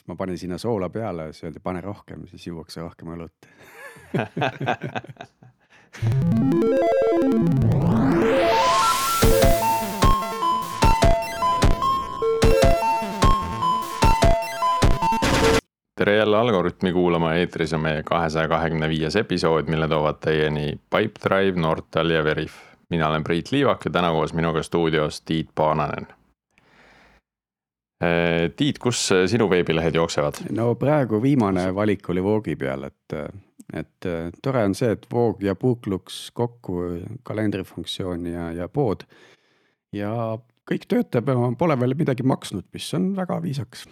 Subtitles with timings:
[0.00, 3.32] siis ma panin sinna soola peale, siis öeldi pane rohkem, siis juuakse rohkem õlut
[16.00, 21.60] tere jälle Algorütmi kuulama, eetris on meie kahesaja kahekümne viies episood, mille toovad teieni Pipedrive,
[21.60, 22.54] Nortal ja Veriff.
[22.88, 26.19] mina olen Priit Liivak ja täna koos minuga stuudios Tiit Paananen.
[28.00, 30.42] Eh, Tiit, kus sinu veebilehed jooksevad?
[30.56, 33.16] no praegu viimane valik oli Voogi peal, et,
[33.76, 34.10] et
[34.42, 36.78] tore on see, et Voog ja Booklux kokku,
[37.28, 39.04] kalendrifunktsioon ja, ja pood.
[39.92, 40.12] ja
[40.70, 43.84] kõik töötab ja pole veel midagi maksnud, mis on väga viisakas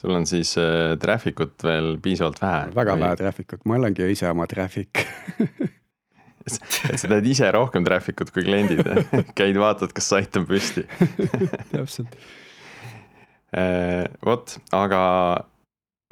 [0.00, 2.70] sul on siis äh, traffic ut veel piisavalt vähe.
[2.76, 3.04] väga või...
[3.06, 5.02] vähe traffic ut, ma olengi ise oma traffic
[6.90, 8.82] et sa teed ise rohkem traffic ut kui kliendid
[9.38, 10.86] käid, vaatad, kas sait on püsti.
[11.72, 12.16] Täpselt.
[13.56, 15.00] Äh, vot, aga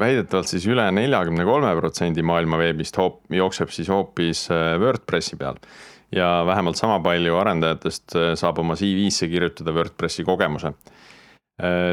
[0.01, 5.59] väidetavalt siis üle neljakümne kolme protsendi maailma veebist hoop-, jookseb siis hoopis äh, WordPressi peal.
[6.15, 10.75] ja vähemalt sama palju arendajatest äh, saab oma CV-sse kirjutada WordPressi kogemuse.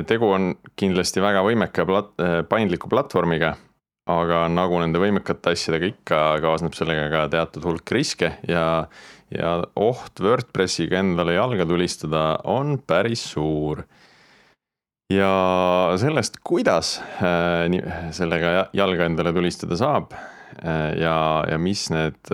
[0.10, 2.16] Tegu on kindlasti väga võimeka plat-,
[2.50, 3.52] paindliku platvormiga,
[4.10, 8.88] aga nagu nende võimekate asjadega ikka, kaasneb sellega ka teatud hulk riske ja,
[9.30, 13.86] ja oht WordPressiga endale jalga tulistada on päris suur.
[15.12, 15.32] ja
[16.02, 17.68] sellest, kuidas äh,
[18.12, 20.16] sellega jalga endale tulistada saab
[20.62, 22.28] ja, ja mis need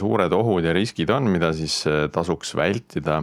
[0.00, 1.82] suured ohud ja riskid on, mida siis
[2.14, 3.20] tasuks vältida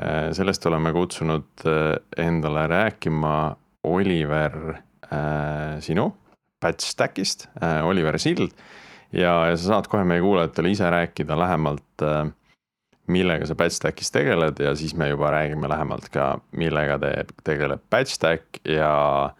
[0.00, 4.54] Äh, sellest oleme kutsunud äh, endale rääkima Oliver
[5.12, 5.80] äh,
[6.62, 7.48] sinu, Patchstackist,
[7.84, 8.52] Oliver Sild.
[9.12, 12.06] ja, ja sa saad kohe meie kuulajatele ise rääkida lähemalt,
[13.12, 18.62] millega sa Patchstackis tegeled ja siis me juba räägime lähemalt ka, millega teeb, tegeleb Patchstack
[18.64, 19.34] ja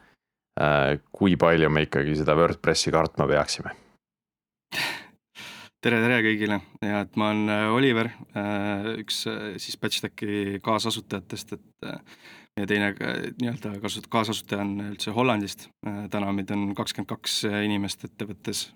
[1.12, 3.72] kui palju me ikkagi seda WordPressi kartma peaksime
[5.82, 11.56] tere, tere kõigile ja et ma olen äh, Oliver, äh, üks äh, siis Patchtecki kaasasutajatest,
[11.58, 11.96] et
[12.56, 12.92] meie teine
[13.40, 15.68] nii-öelda kasut-, kaasasutaja on üldse Hollandist,
[16.12, 18.70] täna meid on kakskümmend kaks inimest ettevõttes.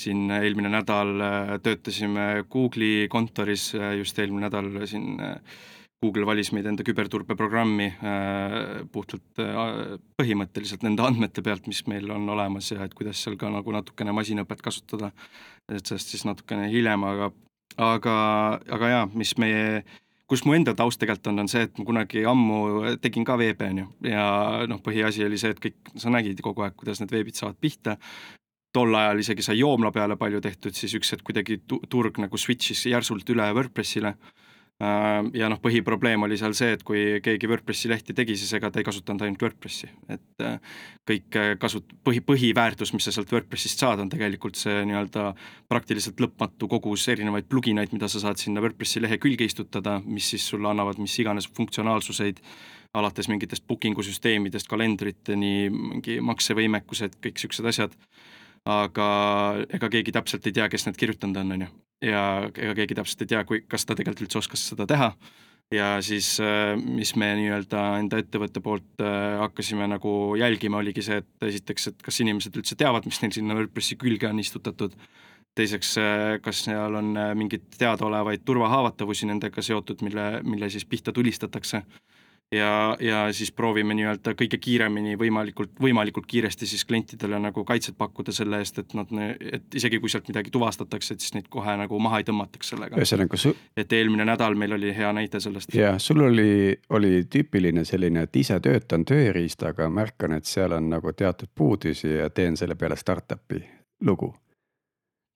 [0.00, 1.10] siin eelmine nädal
[1.62, 5.20] töötasime Google'i kontoris, just eelmine nädal siin
[6.00, 8.54] Google valis meid enda küberturbeprogrammi äh,
[8.92, 13.50] puhtalt äh, põhimõtteliselt nende andmete pealt, mis meil on olemas ja et kuidas seal ka
[13.52, 15.10] nagu natukene masinõpet kasutada.
[15.68, 17.28] et sellest siis natukene hiljem, aga,
[17.76, 18.14] aga,
[18.78, 19.84] aga jaa, mis meie,
[20.30, 22.58] kus mu enda taust tegelikult on, on see, et ma kunagi ammu
[23.02, 24.26] tegin ka veebe, on ju, ja
[24.70, 27.96] noh, põhiasi oli see, et kõik, sa nägid kogu aeg, kuidas need veebid saavad pihta,
[28.74, 32.84] tol ajal isegi sai joomla peale palju tehtud, siis üks hetk kuidagi turg nagu switch'is
[32.92, 34.14] järsult üle WordPressile
[34.80, 38.80] ja noh, põhiprobleem oli seal see, et kui keegi WordPressi lehti tegi, siis ega ta
[38.80, 43.84] ei kasutanud ainult WordPressi, et äh, kõik äh, kasut-, põhi, põhiväärtus, mis sa sealt WordPressist
[43.84, 45.30] saad, on tegelikult see nii-öelda
[45.68, 50.48] praktiliselt lõpmatu kogus erinevaid pluginaid, mida sa saad sinna WordPressi lehe külge istutada, mis siis
[50.48, 52.40] sulle annavad mis iganes funktsionaalsuseid,
[52.96, 57.94] alates mingitest booking'u süsteemidest, kalendriteni, mingi maksevõimekused, kõik siuksed asjad
[58.68, 59.06] aga
[59.72, 61.70] ega keegi täpselt ei tea, kes need kirjutanud on, on ju.
[62.04, 65.12] Ja ega keegi täpselt ei tea, kui, kas ta tegelikult üldse oskas seda teha.
[65.70, 71.20] ja siis, äh, mis me nii-öelda enda ettevõtte poolt äh, hakkasime nagu jälgima, oligi see,
[71.22, 74.96] et esiteks, et kas inimesed üldse teavad, mis neil sinna WordPressi külge on istutatud.
[75.54, 81.82] teiseks, äh, kas seal on mingeid teadaolevaid turvahaavatavussi nendega seotud, mille, mille siis pihta tulistatakse
[82.54, 88.32] ja, ja siis proovime nii-öelda kõige kiiremini võimalikult, võimalikult kiiresti siis klientidele nagu kaitset pakkuda
[88.34, 89.12] selle eest, et nad,
[89.52, 92.98] et isegi kui sealt midagi tuvastatakse, et siis neid kohe nagu maha ei tõmmataks sellega.
[92.98, 93.54] ühesõnaga su-.
[93.76, 95.74] et eelmine nädal meil oli hea näide sellest.
[95.74, 101.12] jah, sul oli, oli tüüpiline selline, et ise töötan tööriistaga, märkan, et seal on nagu
[101.12, 103.62] teatud puudusi ja teen selle peale startup'i
[104.06, 104.34] lugu.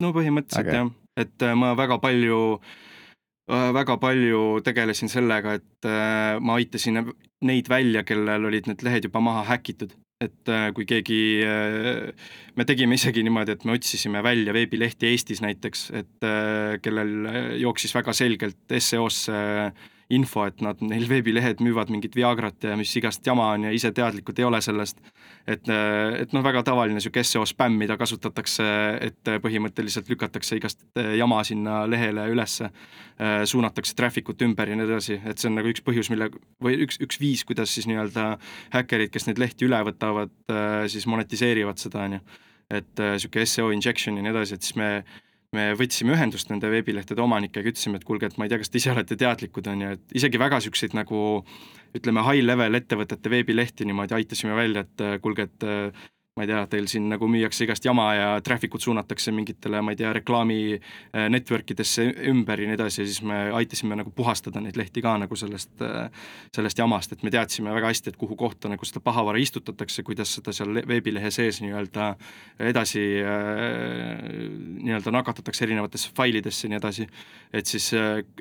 [0.03, 0.83] no põhimõtteliselt Äge.
[0.83, 2.94] jah, et äh, ma väga palju Äh,
[3.49, 7.03] väga palju tegelesin sellega, et äh, ma aitasin
[7.45, 9.93] neid välja, kellel olid need lehed juba maha häkitud.
[10.25, 11.45] et äh, kui keegi,
[12.57, 16.29] me tegime isegi niimoodi, et me otsisime välja veebilehti Eestis näiteks, et
[16.81, 19.43] kellel jooksis väga selgelt SEO-sse
[20.13, 23.91] info, et nad, neil veebilehed müüvad mingit Viagrat ja mis igast jama on ja ise
[23.95, 25.01] teadlikud ei ole sellest.
[25.47, 28.67] et, et noh, väga tavaline sihuke seo spämm, mida kasutatakse,
[29.01, 30.85] et põhimõtteliselt lükatakse igast
[31.19, 32.71] jama sinna lehele ülesse,
[33.45, 36.31] suunatakse traffic ut ümber ja nii edasi, et see on nagu üks põhjus, mille
[36.65, 38.35] või üks, üks viis, kuidas siis nii-öelda
[38.77, 40.33] häkkerid, kes neid lehti üle võtavad,
[40.93, 42.25] siis monetiseerivad seda, on ju.
[42.75, 44.91] et sihuke seo injection ja nii edasi, et siis me
[45.55, 48.81] me võtsime ühendust nende veebilehtede omanikega, ütlesime, et kuulge, et ma ei tea, kas te
[48.81, 51.21] ise olete teadlikud, on ju, et isegi väga niisuguseid nagu
[51.95, 55.69] ütleme, high level ettevõtete veebilehti niimoodi aitasime välja, et kuulge, et
[56.35, 59.93] ma ei tea, teil siin nagu müüakse igast jama ja traffic ut suunatakse mingitele, ma
[59.95, 64.11] ei tea, reklaami äh, network idesse ümber ja nii edasi ja siis me aitasime nagu
[64.11, 66.09] puhastada neid lehti ka nagu sellest, äh,
[66.57, 70.33] sellest jamast, et me teadsime väga hästi, et kuhu kohta nagu seda pahavara istutatakse, kuidas
[70.41, 72.09] seda seal veebilehe sees nii-öelda
[72.73, 74.27] edasi äh,
[74.83, 77.09] nii-öelda nakatatakse erinevatesse failidesse ja nii edasi.
[77.55, 77.93] et siis,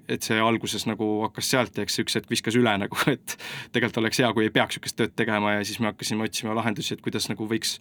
[0.10, 3.38] et see alguses nagu hakkas sealt ja eks üks hetk viskas üle nagu, et
[3.70, 6.96] tegelikult oleks hea, kui ei peaks niisugust tööd tegema ja siis me hakkasime otsima lahendusi,
[6.98, 7.78] et kuidas nagu võiks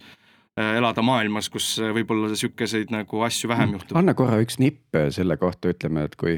[0.57, 3.79] elada maailmas, kus äh, võib-olla sihukeseid nagu asju vähem mm.
[3.79, 3.97] juhtub.
[3.97, 6.37] anna korra üks nipp äh, selle kohta, ütleme, et kui,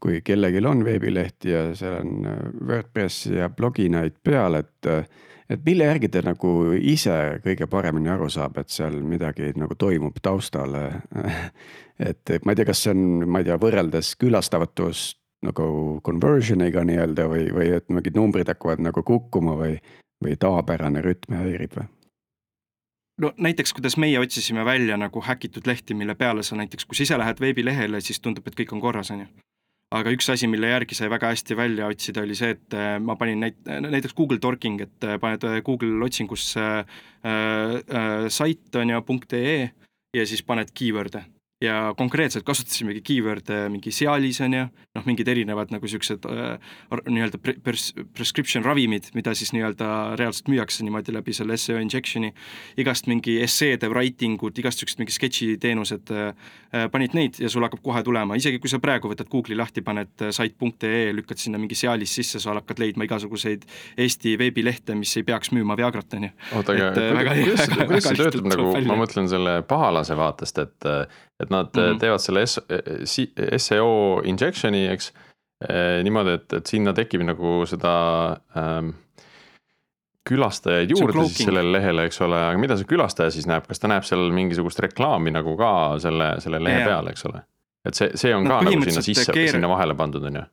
[0.00, 2.24] kui kellelgi on veebileht ja seal on
[2.62, 4.88] WordPress ja bloginäid peal, et,
[5.52, 10.16] et mille järgi ta nagu ise kõige paremini aru saab, et seal midagi nagu toimub
[10.24, 10.78] taustal
[12.10, 17.26] et ma ei tea, kas see on, ma ei tea, võrreldes külastavatust nagu conversion'iga nii-öelda
[17.28, 19.74] või, või et mingid numbrid hakkavad nagu kukkuma või,
[20.22, 21.90] või tavapärane rütm häirib või?
[23.20, 27.06] No näiteks, kuidas meie otsisime välja nagu häkitud lehti, mille peale sa näiteks, kui sa
[27.06, 29.30] ise lähed veebilehele, siis tundub, et kõik on korras, on ju.
[29.92, 33.16] aga üks asi, mille järgi sai väga hästi välja otsida, oli see, et äh, ma
[33.20, 36.86] panin näit-, näiteks Google Dorking, et äh, paned äh, Google otsingusse äh,
[37.28, 39.70] äh, sait on ju, .ee
[40.16, 41.24] ja siis paned keyword'e
[41.62, 44.64] ja konkreetselt kasutasimegi keyword'e mingi Cialis on ju,
[44.96, 46.72] noh, mingid erinevad nagu siuksed äh,
[47.06, 49.88] nii-öelda pres-, prescription ravimid, mida siis nii-öelda
[50.18, 52.32] reaalselt müüakse niimoodi läbi selle seo injection'i.
[52.82, 56.32] igast mingi esseede writing ud, igast siuksed mingi sketši teenused äh,,
[56.92, 60.26] panid neid ja sul hakkab kohe tulema, isegi kui sa praegu võtad Google'i lahti, paned
[60.26, 63.66] äh, sait.ee, lükkad sinna mingi Cialis sisse, sa hakkad leidma igasuguseid
[64.02, 66.34] Eesti veebilehte, mis ei peaks müüma Viagrat, on ju.
[66.58, 70.90] oota, aga äh, kuidas see töötab nagu, ma mõtlen selle pahalase vaatest, et
[71.42, 72.00] et nad mm -hmm.
[72.00, 72.46] teevad selle
[73.60, 73.92] seo
[74.24, 75.12] injection'i, eks.
[76.02, 77.92] Niimoodi, et, et sinna tekib nagu seda
[78.58, 78.88] ähm,
[80.28, 83.90] külastajaid juurde siis sellele lehele, eks ole, aga mida see külastaja siis näeb, kas ta
[83.90, 85.72] näeb seal mingisugust reklaami nagu ka
[86.02, 86.90] selle, selle lehe yeah.
[86.90, 87.42] peal, eks ole?
[87.82, 90.44] et see, see on no, ka nagu sinna sisse keer..., sinna vahele pandud, on ju?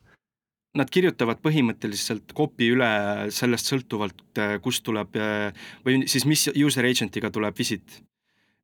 [0.80, 2.90] Nad kirjutavad põhimõtteliselt copy üle
[3.34, 4.22] sellest sõltuvalt,
[4.62, 5.18] kust tuleb
[5.86, 8.02] või siis mis user agent'iga tuleb visit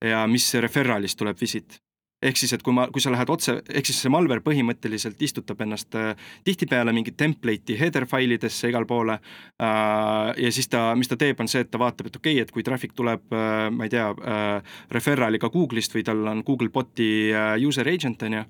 [0.06, 1.80] ja mis referralist tuleb visit
[2.24, 5.62] ehk siis, et kui ma, kui sa lähed otse, ehk siis see malware põhimõtteliselt istutab
[5.66, 6.14] ennast äh,
[6.48, 10.32] tihtipeale mingit template'i header failidesse igale poole äh,.
[10.46, 12.54] ja siis ta, mis ta teeb, on see, et ta vaatab, et okei okay,, et
[12.56, 17.10] kui traffic tuleb äh,, ma ei tea äh,, referral'iga Google'ist või tal on Google bot'i
[17.34, 18.44] äh, user agent on ju,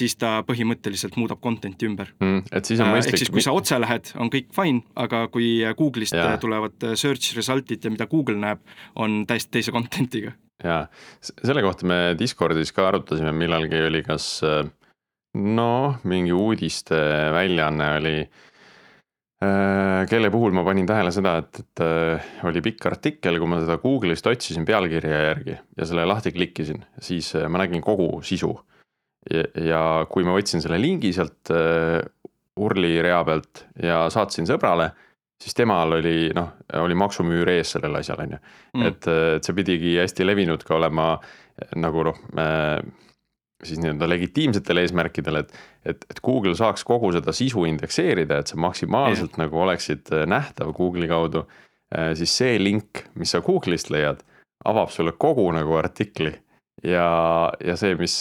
[0.00, 2.50] siis ta põhimõtteliselt muudab content'i ümber mm,.
[2.50, 3.20] et siis on äh, mõistlik äh,.
[3.20, 6.32] ehk siis, kui sa otse lähed, on kõik fine, aga kui Google'ist ja.
[6.40, 8.64] tulevad search result'id ja mida Google näeb,
[8.96, 10.34] on täiesti teise content'iga
[10.64, 10.84] jaa,
[11.20, 14.26] selle kohta me Discordis ka arutasime, millalgi oli kas
[15.38, 22.62] noh, mingi uudisteväljaanne oli äh, kelle puhul ma panin tähele seda, et, et äh, oli
[22.64, 27.46] pikk artikkel, kui ma seda Google'ist otsisin pealkirja järgi ja selle lahti klikkisin, siis äh,
[27.48, 28.56] ma nägin kogu sisu.
[29.60, 31.50] ja kui ma võtsin selle lingi sealt
[32.56, 34.86] urli rea pealt ja saatsin sõbrale
[35.40, 38.40] siis temal oli noh, oli maksumüür ees sellel asjal, on ju.
[38.76, 38.88] Mm.
[38.90, 41.14] et, et see pidigi hästi levinud ka olema
[41.80, 42.80] nagu noh äh,,
[43.64, 45.50] siis nii-öelda legitiimsetel eesmärkidel, et.
[45.84, 49.42] et, et Google saaks kogu seda sisu indekseerida, et sa maksimaalselt yeah.
[49.44, 52.14] nagu oleksid nähtav Google'i kaudu äh,.
[52.16, 54.22] siis see link, mis sa Google'ist leiad,
[54.64, 56.32] avab sulle kogu nagu artikli
[56.84, 57.08] ja,
[57.64, 58.20] ja see, mis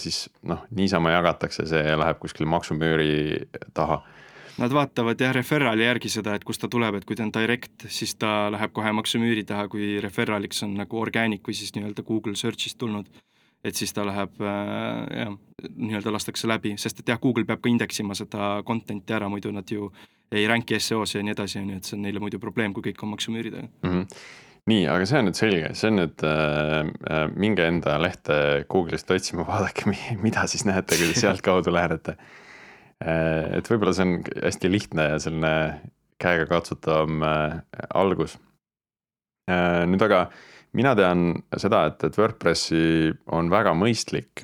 [0.00, 4.02] siis noh, niisama jagatakse, see läheb kuskile maksumüüri taha
[4.58, 7.86] Nad vaatavad jah, referrali järgi seda, et kust ta tuleb, et kui ta on direct,
[7.94, 12.34] siis ta läheb kohe maksumüüri taha, kui referraliks on nagu organic või siis nii-öelda Google
[12.38, 13.06] search'ist tulnud.
[13.64, 15.32] et siis ta läheb äh, jah,
[15.76, 19.66] nii-öelda lastakse läbi, sest et jah, Google peab ka indeksima seda content'i ära, muidu nad
[19.70, 19.92] ju
[20.30, 22.86] ei rank'i SEO-s ja nii edasi, on ju, et see on neile muidu probleem, kui
[22.86, 23.94] kõik on maksumüüri taga mm.
[23.94, 24.06] -hmm
[24.68, 29.10] nii, aga see on nüüd selge, see on nüüd äh,, äh minge enda lehte Google'ist
[29.10, 29.88] otsima, vaadake,
[30.26, 32.47] mida siis näete, kui te sealtkaudu lähenete Äh,
[33.00, 35.54] et võib-olla see on hästi lihtne ja selline
[36.18, 37.58] käegakatsutav äh,
[37.94, 38.36] algus.
[39.50, 40.26] Äh, nüüd aga
[40.76, 44.42] mina tean seda, et, et Wordpressi on väga mõistlik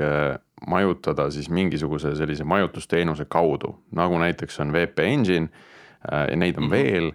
[0.64, 5.50] majutada siis mingisuguse sellise majutusteenuse kaudu, nagu näiteks on VP Engine
[6.04, 6.72] ja neid on mm -hmm.
[6.72, 7.12] veel,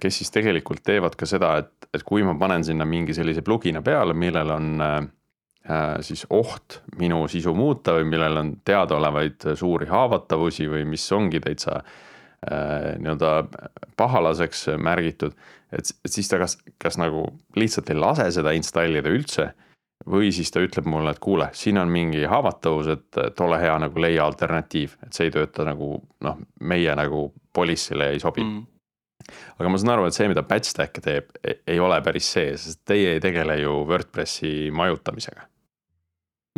[0.00, 3.82] kes siis tegelikult teevad ka seda, et, et kui ma panen sinna mingi sellise plugin'a
[3.82, 5.06] peale, millel on Äh,
[6.00, 11.80] siis oht minu sisu muuta või millel on teadaolevaid suuri haavatavusi või mis ongi täitsa
[11.80, 13.32] äh, nii-öelda
[13.96, 15.36] pahalaseks märgitud.
[15.72, 19.50] et, siis ta kas, kas nagu lihtsalt ei lase seda installida üldse
[20.08, 23.74] või siis ta ütleb mulle, et kuule, siin on mingi haavatavus, et, et ole hea
[23.82, 28.66] nagu leia alternatiiv, et see ei tööta nagu noh, meie nagu policy'le ei sobi mm
[29.58, 33.16] aga ma saan aru, et see, mida Patchstack teeb, ei ole päris see, sest teie
[33.16, 35.46] ei tegele ju WordPressi majutamisega.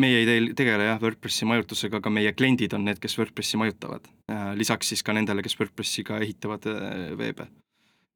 [0.00, 4.06] Meie ei tegele jah WordPressi majutusega, aga meie kliendid on need, kes WordPressi majutavad.
[4.32, 7.50] Äh, lisaks siis ka nendele, kes WordPressiga ehitavad äh, veebe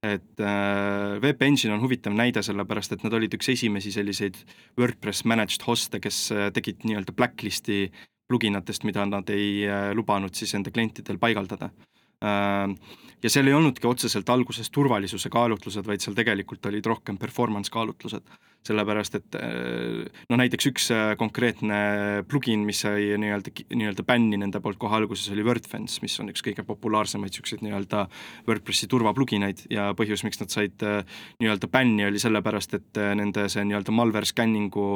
[0.05, 4.37] et äh, Web Engine on huvitav näide, sellepärast et nad olid üks esimesi selliseid
[4.79, 7.87] WordPress managed host'e, kes äh, tegid nii-öelda blacklist'i
[8.29, 11.71] pluginatest, mida nad ei äh, lubanud siis enda klientidel paigaldada
[12.25, 12.69] äh,.
[13.25, 18.29] ja seal ei olnudki otseselt alguses turvalisuse kaalutlused, vaid seal tegelikult olid rohkem performance kaalutlused
[18.65, 24.61] sellepärast et äh, no näiteks üks äh, konkreetne plugin, mis sai nii-öelda, nii-öelda bänni nende
[24.65, 28.07] poolt kohe alguses, oli WordFence, mis on üks kõige populaarsemaid niisuguseid nii-öelda
[28.49, 31.03] WordPressi turvapluginaid ja põhjus, miks nad said äh,
[31.43, 34.87] nii-öelda bänni, oli sellepärast, et nende see nii-öelda malware scanningu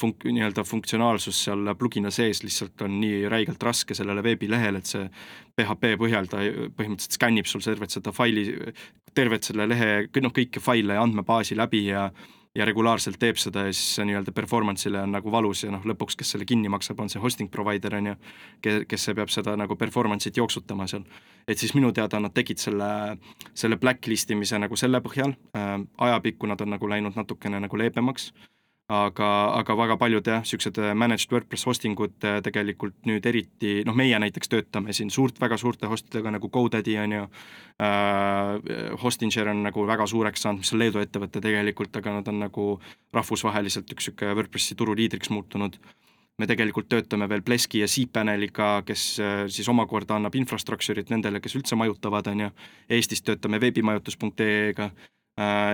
[0.00, 5.04] funk-, nii-öelda funktsionaalsus seal plugina sees lihtsalt on nii räigelt raske sellele veebilehele, et see
[5.58, 8.46] PHP põhjal ta põhimõtteliselt skännib sul tervet seda faili,
[9.14, 12.08] tervet selle lehe, noh, kõiki faile ja andmebaasi läbi ja
[12.56, 16.16] ja regulaarselt teeb seda ja siis see nii-öelda performance'ile on nagu valus ja noh, lõpuks,
[16.18, 18.16] kes selle kinni maksab, on see hosting provider on ju,
[18.88, 21.04] kes peab seda nagu performance'it jooksutama seal.
[21.46, 22.90] et siis minu teada nad tegid selle,
[23.54, 25.74] selle blacklist imise nagu selle põhjal äh,,
[26.08, 28.32] ajapikku nad on nagu läinud natukene nagu leebemaks
[28.88, 29.28] aga,
[29.60, 33.96] aga väga paljud jah, niisugused äh, managed WordPress hosting ud äh, tegelikult nüüd eriti, noh,
[33.96, 37.26] meie näiteks töötame siin suurt, väga suurte host idega nagu GoDaddy on ju
[37.84, 42.40] äh,, Hostinger on nagu väga suureks saanud, mis on Leedu ettevõte tegelikult, aga nad on
[42.46, 42.68] nagu
[43.16, 45.76] rahvusvaheliselt üks niisugune WordPressi turuliidriks muutunud
[46.38, 51.58] me tegelikult töötame veel Bleski ja cPaneliga, kes äh, siis omakorda annab infrastructure'it nendele, kes
[51.58, 52.50] üldse majutavad, on ju.
[52.98, 54.90] Eestis töötame veebimajutus.ee-ga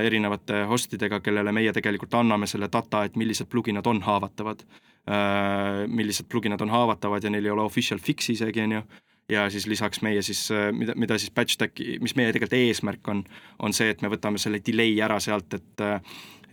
[0.04, 4.60] erinevate host idega, kellele meie tegelikult anname selle data, et millised pluginad on haavatavad
[5.08, 5.86] äh,.
[5.88, 8.82] millised pluginad on haavatavad ja neil ei ole official fix'i isegi, on ju
[9.28, 13.24] ja siis lisaks meie siis, äh, mida, mida siis Patchtagi, mis meie tegelikult eesmärk on,
[13.62, 15.84] on see, et me võtame selle delay ära sealt, et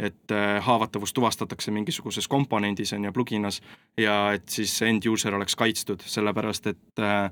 [0.01, 3.60] et äh, haavatavus tuvastatakse mingisuguses komponendis, on ju, pluginas,
[4.00, 7.30] ja et siis end user oleks kaitstud, sellepärast et äh,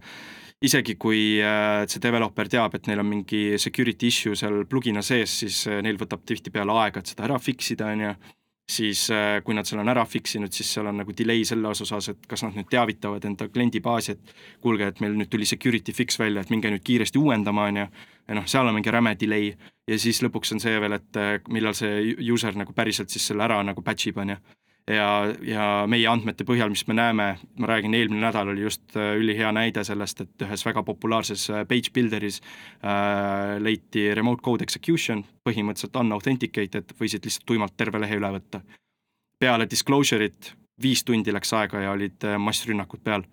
[0.65, 5.39] isegi kui äh, see developer teab, et neil on mingi security issue seal plugina sees,
[5.43, 8.11] siis äh, neil võtab tihtipeale aega, et seda ära fix ida, on ju,
[8.69, 11.83] siis äh, kui nad selle on ära fix inud, siis seal on nagu delay selles
[11.85, 15.95] osas, et kas nad nüüd teavitavad enda kliendibaasi, et kuulge, et meil nüüd tuli security
[15.95, 17.89] fix välja, et minge nüüd kiiresti uuendama, on ju,
[18.27, 19.53] ja noh, seal on mingi räme delay.
[19.89, 21.17] Ja siis lõpuks on see veel, et
[21.49, 24.41] millal see user nagu päriselt siis selle ära nagu patch ib, on ju
[24.89, 25.08] ja,
[25.46, 27.27] ja meie andmete põhjal, mis me näeme,
[27.60, 31.65] ma räägin, eelmine nädal oli just äh, ülihea näide sellest, et ühes väga populaarses äh,
[31.69, 38.31] page builder'is äh, leiti remote code execution, põhimõtteliselt unauthenticated, võisid lihtsalt tuimalt terve lehe üle
[38.39, 38.63] võtta.
[39.39, 43.24] peale disclosure'it viis tundi läks aega ja olid äh, massrünnakud peal.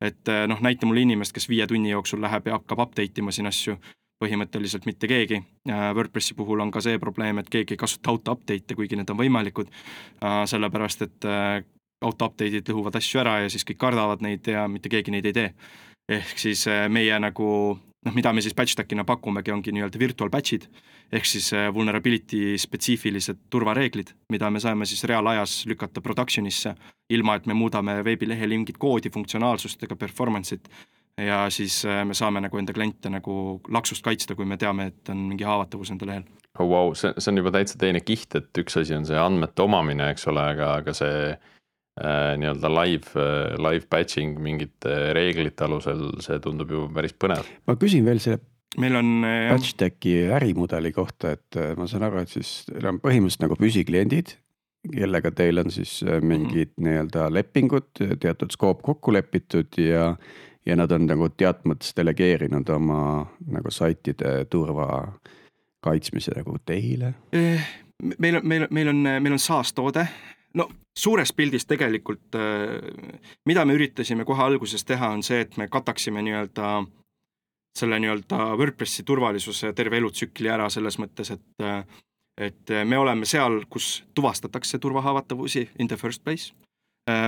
[0.00, 3.46] et noh, näita mulle inimest, kes viie tunni jooksul läheb ja hakkab update ima siin
[3.46, 3.74] asju
[4.20, 5.40] põhimõtteliselt mitte keegi.
[5.66, 9.18] WordPressi puhul on ka see probleem, et keegi ei kasuta auto update'e, kuigi need on
[9.20, 9.70] võimalikud,
[10.20, 11.62] sellepärast et äh,
[12.04, 15.36] auto update'id lõhuvad asju ära ja siis kõik kardavad neid ja mitte keegi neid ei
[15.36, 15.52] tee.
[16.10, 17.46] ehk siis äh, meie nagu
[18.06, 20.66] noh, mida me siis patchstack'ina pakumegi, ongi nii-öelda virtual patch'id
[21.12, 26.74] ehk siis äh, vulnerability spetsiifilised turvareeglid, mida me saame siis reaalajas lükata production'isse,
[27.10, 30.70] ilma et me muudame veebilehel mingit koodi, funktsionaalsust ega performance'it
[31.26, 35.12] ja siis äh, me saame nagu enda kliente nagu laksust kaitsta, kui me teame, et
[35.12, 36.26] on mingi haavatavus nende lehel.
[36.58, 39.18] oh vau wow., see, see on juba täitsa teine kiht, et üks asi on see
[39.18, 45.66] andmete omamine, eks ole, aga, aga see äh, nii-öelda live äh,, live batching mingite reeglite
[45.66, 47.48] alusel, see tundub ju päris põnev.
[47.68, 48.42] ma küsin veel selle
[48.78, 53.48] meil on äh, Patchteki ärimudeli kohta, et ma saan aru, et siis teil on põhimõtteliselt
[53.48, 54.36] nagu püsikliendid,
[54.90, 56.84] kellega teil on siis mingid mm -hmm.
[56.86, 57.90] nii-öelda lepingud,
[58.22, 60.14] teatud skoop kokku lepitud ja
[60.66, 63.00] ja nad on nagu teatud mõttes delegeerinud oma
[63.50, 64.88] nagu saitide turva
[65.84, 67.14] kaitsmise nagu teile?
[67.32, 67.70] Eh,
[68.18, 70.04] meil on, meil, meil on, meil on SaaS toode,
[70.54, 72.76] no suures pildis tegelikult, eh,
[73.48, 76.74] mida me üritasime kohe alguses teha, on see, et me kataksime nii-öelda
[77.78, 81.66] selle nii-öelda WordPressi turvalisuse terve elutsükli ära selles mõttes, et
[82.40, 86.54] et me oleme seal, kus tuvastatakse turvahaavatavavusi in the first place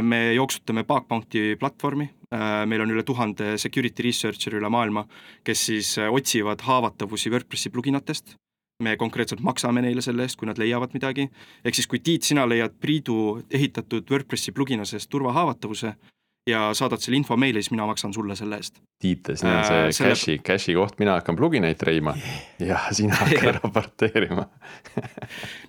[0.02, 5.06] me jooksutame Bugbounty platvormi, äh, meil on üle tuhande security researcher'i üle maailma,
[5.46, 8.36] kes siis äh, otsivad haavatavusi WordPressi pluginatest.
[8.82, 11.28] me konkreetselt maksame neile selle eest, kui nad leiavad midagi.
[11.64, 15.94] ehk siis, kui Tiit, sina leiad Priidu ehitatud WordPressi plugina seest turvahaavatavuse
[16.46, 18.80] ja saadad selle info meile, siis mina maksan sulle selle eest.
[19.02, 20.14] Tiit, siin on see äh, selle...
[20.14, 22.14] cash'i, cash'i koht, mina hakkan plugineid treima.
[22.62, 24.46] Ja sina hakkad raporteerima.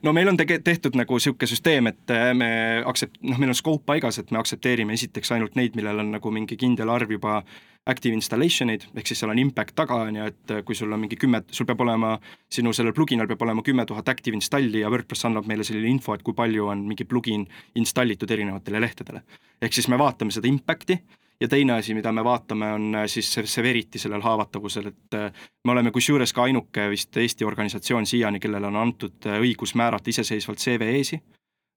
[0.04, 2.50] No meil on tege-, tehtud nagu sihuke süsteem, et äh, me
[2.90, 6.34] aktsept-, noh, meil on scope paigas, et me aktsepteerime esiteks ainult neid, millel on nagu
[6.34, 7.42] mingi kindel arv juba
[7.86, 11.02] active installation eid, ehk siis seal on impact taga, on ju, et kui sul on
[11.02, 12.14] mingi kümme, sul peab olema,
[12.52, 16.16] sinu sellel pluginal peab olema kümme tuhat active installi ja WordPress annab meile selline info,
[16.16, 17.44] et kui palju on mingi plugin
[17.80, 19.24] installitud erinevatele lehtedele.
[19.62, 20.98] ehk siis me vaatame seda impact'i
[21.42, 25.20] ja teine asi, mida me vaatame, on siis see severity sellel haavatavusel, et
[25.66, 30.64] me oleme kusjuures ka ainuke vist Eesti organisatsioon siiani, kellele on antud õigus määrata iseseisvalt
[30.64, 31.20] CVE-si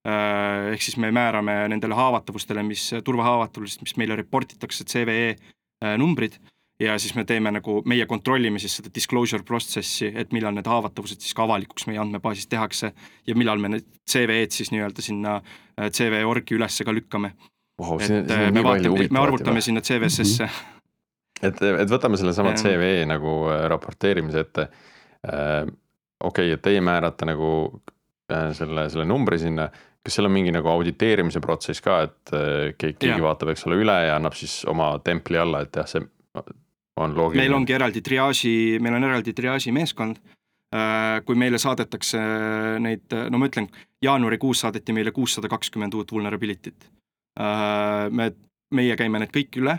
[0.06, 5.54] ehk siis me määrame nendele haavatavustele, mis, turvahaavatavusest, mis meile report itakse, CVE Äh,
[5.98, 6.38] numbrid
[6.80, 11.22] ja siis me teeme nagu, meie kontrollime siis seda disclosure protsessi, et millal need haavatavused
[11.24, 12.92] siis ka avalikuks meie andmebaasis tehakse
[13.26, 17.32] ja millal me need CV-d siis nii-öelda sinna äh, CV orgi ülesse ka lükkame
[17.80, 17.96] wow,.
[18.00, 20.48] et äh, me vaatame, me arvutame sinna CV-sse mm.
[20.48, 21.46] -hmm.
[21.48, 24.68] et, et võtame sellesama CV nagu raporteerimise ette.
[25.26, 25.68] okei
[26.24, 27.50] okay,, et teie määrate nagu
[28.52, 29.68] selle, selle numbri sinna
[30.06, 33.80] kas seal on mingi nagu auditeerimise protsess ka, et äh, keegi, keegi vaatab, eks ole,
[33.82, 36.04] üle ja annab siis oma templi alla, et jah, see
[37.02, 37.42] on loogiline.
[37.42, 40.22] meil ongi eraldi triaaži, meil on eraldi triaaži meeskond.
[40.76, 42.20] Äh, kui meile saadetakse
[42.82, 43.68] neid, no ma ütlen,
[44.02, 46.88] jaanuarikuus saadeti meile kuussada kakskümmend uut vulnerability't.
[48.16, 48.26] Me,
[48.74, 49.74] meie käime need kõik üle.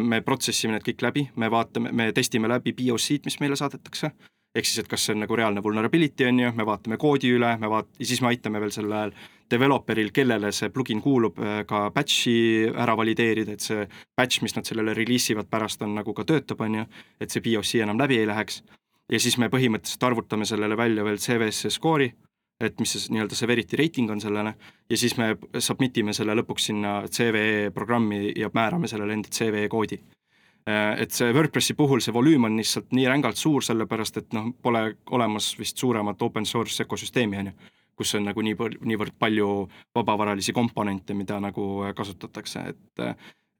[0.00, 4.10] me protsessime need kõik läbi, me vaatame, me testime läbi POC-d, mis meile saadetakse
[4.54, 7.50] ehk siis, et kas see on nagu reaalne vulnerability, on ju, me vaatame koodi üle,
[7.60, 9.14] me vaat-, ja siis me aitame veel sellel
[9.50, 12.36] developer'il, kellele see plugin kuulub, äh, ka batch'i
[12.70, 13.84] ära valideerida, et see
[14.16, 16.86] batch, mis nad sellele release ivad pärast, on nagu ka töötab, on ju,
[17.20, 18.62] et see POC enam läbi ei läheks.
[19.12, 22.06] ja siis me põhimõtteliselt arvutame sellele välja veel CVS skoori,
[22.64, 24.54] et mis see nii-öelda severity rating on sellele,
[24.88, 29.68] ja siis me submit ime selle lõpuks sinna CVE programmi ja määrame sellele enda CVE
[29.68, 30.00] koodi
[30.66, 34.84] et see WordPressi puhul see volüüm on lihtsalt nii rängalt suur, sellepärast et noh, pole
[35.12, 37.54] olemas vist suuremat open source ökosüsteemi, on ju,
[38.00, 38.56] kus on nagu nii,
[38.88, 39.48] niivõrd palju
[39.94, 43.08] vabavaralisi komponente, mida nagu kasutatakse, et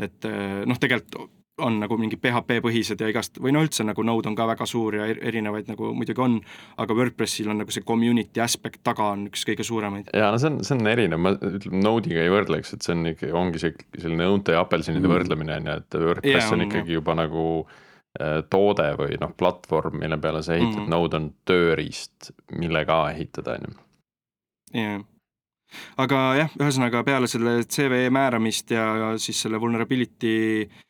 [0.02, 0.26] et
[0.66, 1.28] noh, tegelikult
[1.62, 4.66] on nagu mingid PHP põhised ja igast või no üldse nagu Node on ka väga
[4.66, 6.40] suur ja erinevaid nagu muidugi on,
[6.82, 10.11] aga WordPressil on nagu see community aspect taga on üks kõige suuremaid.
[10.16, 13.07] ja no see on, see on erinev, ma ütleme Node'iga ei võrdleks, et see on
[13.12, 15.14] ikka, ongi see selline õunte ja apelsinide mm.
[15.14, 19.35] võrdlemine on ju, et WordPress yeah, on, on ikkagi juba nagu äh, toode või noh,
[19.38, 23.76] platvorm, mille peale sa ehitad mm., Node on tööriist, millega ehitada, on ju.
[24.81, 25.02] jah
[25.98, 30.35] aga jah, ühesõnaga peale selle CVE määramist ja siis selle vulnerability
[30.66, 30.85] Äh,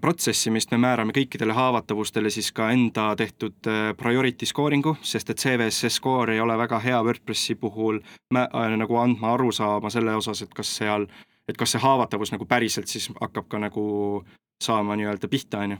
[0.00, 5.98] protsessimist me määrame kõikidele haavatavustele siis ka enda tehtud äh, priority scoring'u, sest et CVSS
[5.98, 7.98] score ei ole väga hea WordPressi puhul
[8.34, 11.08] mä, äh, nagu andma aru saama selle osas, et kas seal,
[11.48, 14.24] et kas see haavatavus nagu päriselt siis hakkab ka nagu
[14.62, 15.78] saama nii-öelda pihta, on ju.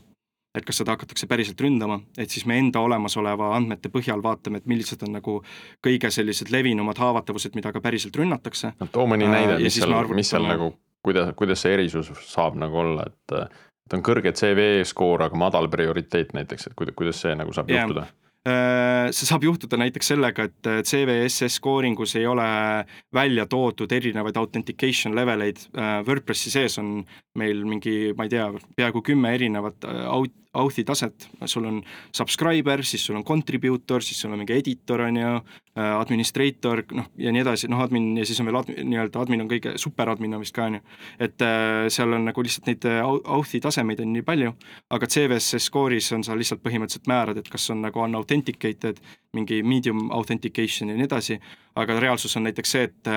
[0.58, 4.66] et kas seda hakatakse päriselt ründama, et siis me enda olemasoleva andmete põhjal vaatame, et
[4.66, 5.36] millised on nagu
[5.86, 8.72] kõige sellised levinumad haavatavused, mida ka päriselt rünnatakse.
[8.80, 10.72] no too mõni näide, mis seal, mis seal nagu,
[11.06, 13.38] kuidas, kuidas see erisus saab nagu olla, et
[13.88, 17.86] et on kõrge CVE skoor, aga madal prioriteet näiteks, et kuidas see nagu saab yeah.
[17.86, 18.04] juhtuda?
[18.48, 22.46] Äh, see saab juhtuda näiteks sellega, et CVSS skooringus ei ole
[23.14, 25.64] välja toodud erinevaid authentication leveleid.
[25.76, 27.00] Äh, WordPressi sees on
[27.40, 28.46] meil mingi, ma ei tea,
[28.78, 31.80] peaaegu kümme erinevat äh, aut-, auth'i taset, sul on
[32.14, 35.32] subscriber, siis sul on contributor, siis sul on mingi editor, on ju,
[35.76, 39.44] äh, administrator, noh, ja nii edasi, noh, admin ja siis on veel admin, nii-öelda admin
[39.44, 40.80] on kõige, superadmin on vist ka, on ju.
[41.28, 44.54] et äh, seal on nagu lihtsalt neid äh, auth'i tasemeid on nii palju,
[44.96, 49.04] aga CVSS score'is on sa lihtsalt põhimõtteliselt määrad, et kas on nagu unauthenticated,
[49.36, 51.38] mingi medium authentication ja nii edasi,
[51.76, 53.14] aga reaalsus on näiteks see, et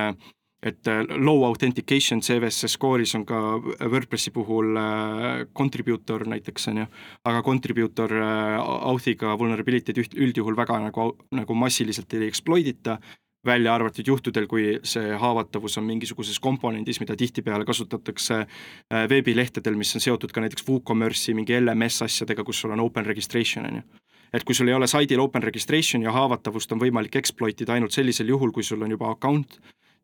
[0.62, 3.40] et äh, low authentication CVS score'is on ka
[3.82, 6.86] WordPressi puhul äh, contributor näiteks on ju,
[7.26, 8.60] aga contributor äh,
[8.92, 13.00] auth'iga vulnerability'd üht, üldjuhul väga nagu, nagu massiliselt ei exploit ita,
[13.46, 18.44] välja arvatud juhtudel, kui see haavatavus on mingisuguses komponendis, mida tihtipeale kasutatakse
[19.10, 23.66] veebilehtedel, mis on seotud ka näiteks WooCommerce'i mingi LMS asjadega, kus sul on open registration
[23.66, 23.84] on ju.
[24.32, 27.98] Et kui sul ei ole saidil open registration ja haavatavust on võimalik exploit ida ainult
[27.98, 29.58] sellisel juhul, kui sul on juba account,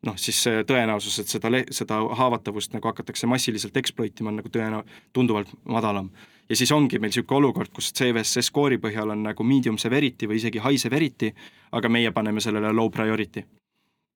[0.05, 4.51] noh, siis see tõenäosus, et seda, seda haavatavust nagu hakatakse massiliselt exploit ima, on nagu
[4.53, 4.83] tõena-,
[5.15, 6.09] tunduvalt madalam.
[6.49, 10.39] ja siis ongi meil niisugune olukord, kus CVSS score'i põhjal on nagu medium severity või
[10.39, 11.33] isegi high severity,
[11.71, 13.43] aga meie paneme sellele low priority.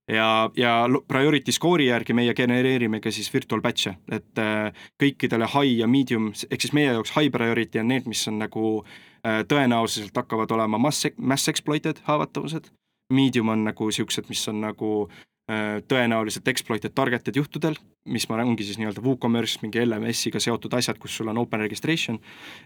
[0.07, 0.73] ja, ja
[1.07, 6.31] priority score'i järgi meie genereerime ka siis virtual batch'e, et äh, kõikidele high ja medium,
[6.49, 8.83] ehk siis meie jaoks high priority on need, mis on nagu
[9.25, 12.69] äh, tõenäoliselt hakkavad olema mass, mass exploited haavatavused,
[13.11, 15.09] medium on nagu niisugused, mis on nagu
[15.89, 17.75] tõenäoliselt exploited targeted juhtudel,
[18.11, 22.19] mis ma, ongi siis nii-öelda WooCommerce, mingi LMS-iga seotud asjad, kus sul on open registration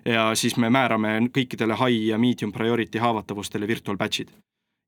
[0.06, 4.30] ja siis me määrame kõikidele high ja medium priority haavatavustele virtual batch'id.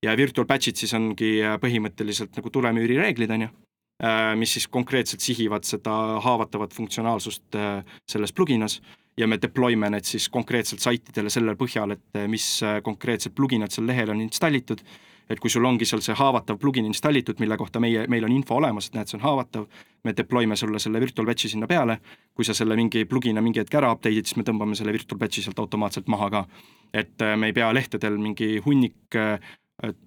[0.06, 3.50] ja virtual batch'id siis ongi põhimõtteliselt nagu tulemüüri reeglid, on ju,
[4.38, 7.58] mis siis konkreetselt sihivad seda haavatavat funktsionaalsust
[8.12, 8.82] selles pluginas
[9.18, 13.88] ja me deploy me need siis konkreetselt saitidele selle põhjal, et mis konkreetsed pluginad seal
[13.90, 14.84] lehel on installitud
[15.30, 18.56] et kui sul ongi seal see haavatav plugin installitud, mille kohta meie, meil on info
[18.56, 19.68] olemas, et näed, see on haavatav,
[20.08, 22.00] me deploy me sulle selle virtual batch'i sinna peale,
[22.34, 25.44] kui sa selle mingi plugin'a mingi hetk ära update'id, siis me tõmbame selle virtual batch'i
[25.46, 26.44] sealt automaatselt maha ka.
[26.94, 29.40] et äh, me ei pea lehtedel mingi hunnik äh,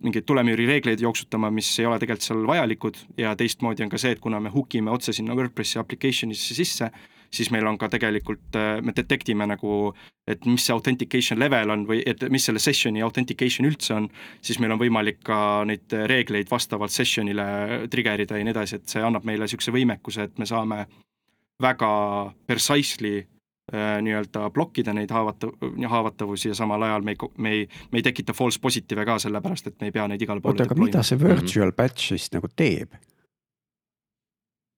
[0.03, 4.17] mingeid tulemüüri reegleid jooksutama, mis ei ole tegelikult seal vajalikud ja teistmoodi on ka see,
[4.17, 6.91] et kuna me hook ime otse sinna WordPressi application'isse sisse,
[7.35, 9.93] siis meil on ka tegelikult, äh, me detect ime nagu,
[10.29, 14.09] et mis see authentication level on või et mis selle session'i authentication üldse on,
[14.43, 18.95] siis meil on võimalik ka neid reegleid vastavalt session'ile trigger ida ja nii edasi, et
[18.95, 20.85] see annab meile niisuguse võimekuse, et me saame
[21.63, 21.93] väga
[22.47, 25.53] precisely äh, nii-öelda blokkida neid haavata-,
[25.89, 29.71] haavatavusi ja samal ajal me ei, me ei, me ei tekita false positive'e ka, sellepärast
[29.71, 32.51] et me ei pea neid igale poole oota, aga mida see virtual batch siis nagu
[32.57, 32.99] teeb?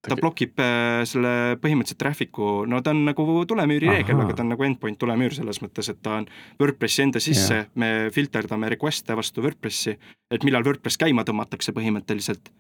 [0.03, 4.51] Ta blokib äh, selle põhimõtteliselt traffic'u, no ta on nagu tulemüüri reegel, aga ta on
[4.55, 6.27] nagu endpoint tulemüür selles mõttes, et ta on
[6.61, 9.95] WordPressi enda sisse, me filterdame request'e vastu WordPressi,
[10.33, 12.51] et millal WordPress käima tõmmatakse põhimõtteliselt.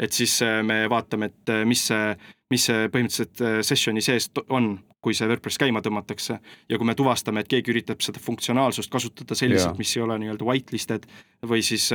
[0.00, 2.16] Et siis äh, me vaatame, et äh, mis see,
[2.50, 6.38] mis see põhimõtteliselt session'i sees on, kui see WordPress käima tõmmatakse.
[6.68, 10.46] ja kui me tuvastame, et keegi üritab seda funktsionaalsust kasutada selliselt, mis ei ole nii-öelda
[10.48, 11.06] whitelisted
[11.44, 11.90] või siis,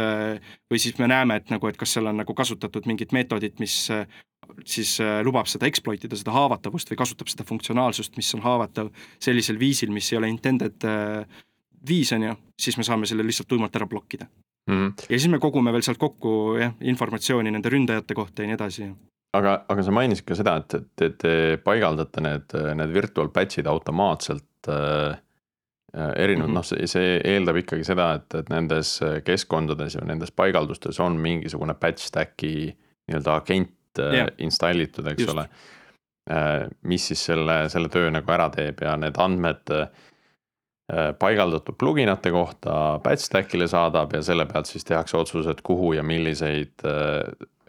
[0.69, 3.88] või siis me näeme, et nagu, et kas seal on nagu kasutatud mingit meetodit, mis
[4.65, 8.91] siis äh, lubab seda exploit ida, seda haavatavust või kasutab seda funktsionaalsust, mis on haavatav
[9.21, 11.41] sellisel viisil, mis ei ole intended äh,
[11.88, 14.29] viis, on ju, siis me saame selle lihtsalt tuimalt ära blokkida
[14.67, 14.89] mm.
[15.06, 18.89] ja siis me kogume veel sealt kokku jah, informatsiooni nende ründajate kohta ja nii edasi.
[19.38, 23.69] aga, aga sa mainisid ka seda, et, et, et te paigaldate need, need virtual batch'id
[23.69, 25.17] automaatselt äh,
[26.15, 30.32] erinevad mm -hmm., noh, see, see eeldab ikkagi seda, et, et nendes keskkondades ja nendes
[30.32, 32.76] paigaldustes on mingisugune batch stack'i
[33.10, 34.28] nii-öelda agent yeah.
[34.28, 35.34] Äh, installitud, eks Just.
[35.34, 35.50] ole.
[36.30, 39.88] Äh, mis siis selle, selle töö nagu ära teeb ja need andmed äh,
[41.19, 46.86] paigaldatud pluginate kohta batch stack'ile saadab ja selle pealt siis tehakse otsused, kuhu ja milliseid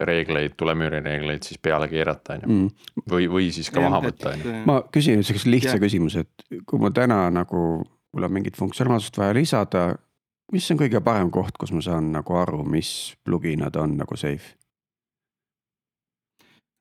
[0.05, 2.51] reegleid, tulemüüri reegleid siis peale keerata, on ju.
[2.51, 2.93] Mm.
[3.11, 4.53] või, või siis ka maha võtta, on ju.
[4.65, 5.83] ma küsin nüüd sellise lihtsa yeah.
[5.83, 9.83] küsimuse, et kui ma täna nagu, mul on mingit funktsionaalsust vaja lisada,
[10.51, 14.55] mis on kõige parem koht, kus ma saan nagu aru, mis pluginad on nagu safe?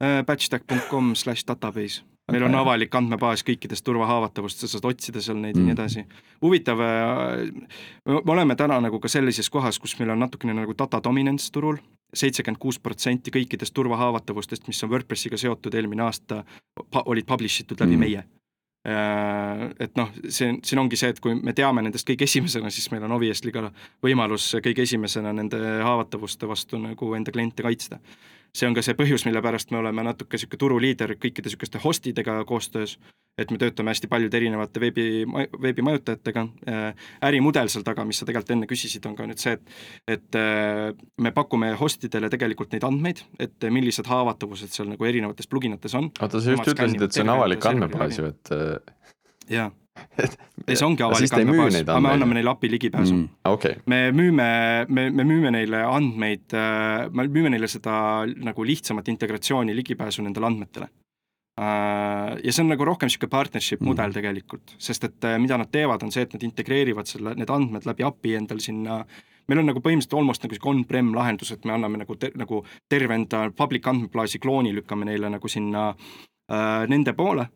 [0.00, 2.00] Äh, batchstack.com slash database
[2.32, 5.60] meil on avalik andmebaas kõikidest turvahaavatavust, sa saad otsida seal neid mm.
[5.60, 5.78] ja nii mm.
[5.78, 6.04] edasi.
[6.42, 11.02] huvitav, äh, me oleme täna nagu ka sellises kohas, kus meil on natukene nagu data
[11.04, 11.78] dominance turul,
[12.14, 16.42] seitsekümmend kuus protsenti kõikidest turvahaavatavustest, mis on WordPressiga seotud eelmine aasta,
[17.04, 18.06] olid publish itud läbi mm.
[18.06, 18.24] meie
[18.88, 22.90] äh, et noh, see, siin ongi see, et kui me teame nendest kõige esimesena, siis
[22.94, 23.68] meil on obviously ka
[24.04, 28.00] võimalus kõige esimesena nende haavatavuste vastu nagu enda kliente kaitsta
[28.54, 32.06] see on ka see põhjus, mille pärast me oleme natuke niisugune turuliider kõikide niisuguste host
[32.10, 32.96] idega koostöös,
[33.38, 35.06] et me töötame hästi paljude erinevate veebi,
[35.62, 40.18] veebimajutajatega, äh, ärimudel seal taga, mis sa tegelikult enne küsisid, on ka nüüd see, et
[40.18, 40.90] et äh,
[41.22, 46.10] me pakume host idele tegelikult neid andmeid, et millised haavatavused seal nagu erinevates pluginates on.
[46.20, 48.96] oota, sa just ütlesid, et see on avalik andmebaas ju, et äh,
[49.50, 49.70] jaa
[50.20, 53.28] ei, see ongi avalik andmebaas, aga me anname neile API ligipääsu mm..
[53.52, 53.78] Okay.
[53.90, 54.48] me müüme,
[54.88, 57.94] me, me müüme neile andmeid, äh, me müüme neile seda
[58.28, 60.90] nagu lihtsamat integratsiooni, ligipääsu nendele andmetele.
[61.60, 63.90] Äh, ja see on nagu rohkem niisugune partnership mm.
[63.90, 67.52] mudel tegelikult, sest et äh, mida nad teevad, on see, et nad integreerivad selle, need
[67.52, 69.02] andmed läbi API endal sinna
[69.50, 72.62] meil on nagu põhimõtteliselt almost nagu sihuke on-prem lahendus, et me anname nagu te, nagu
[72.90, 77.48] terve enda public andmebaasi klooni lükkame neile nagu sinna äh, nende poole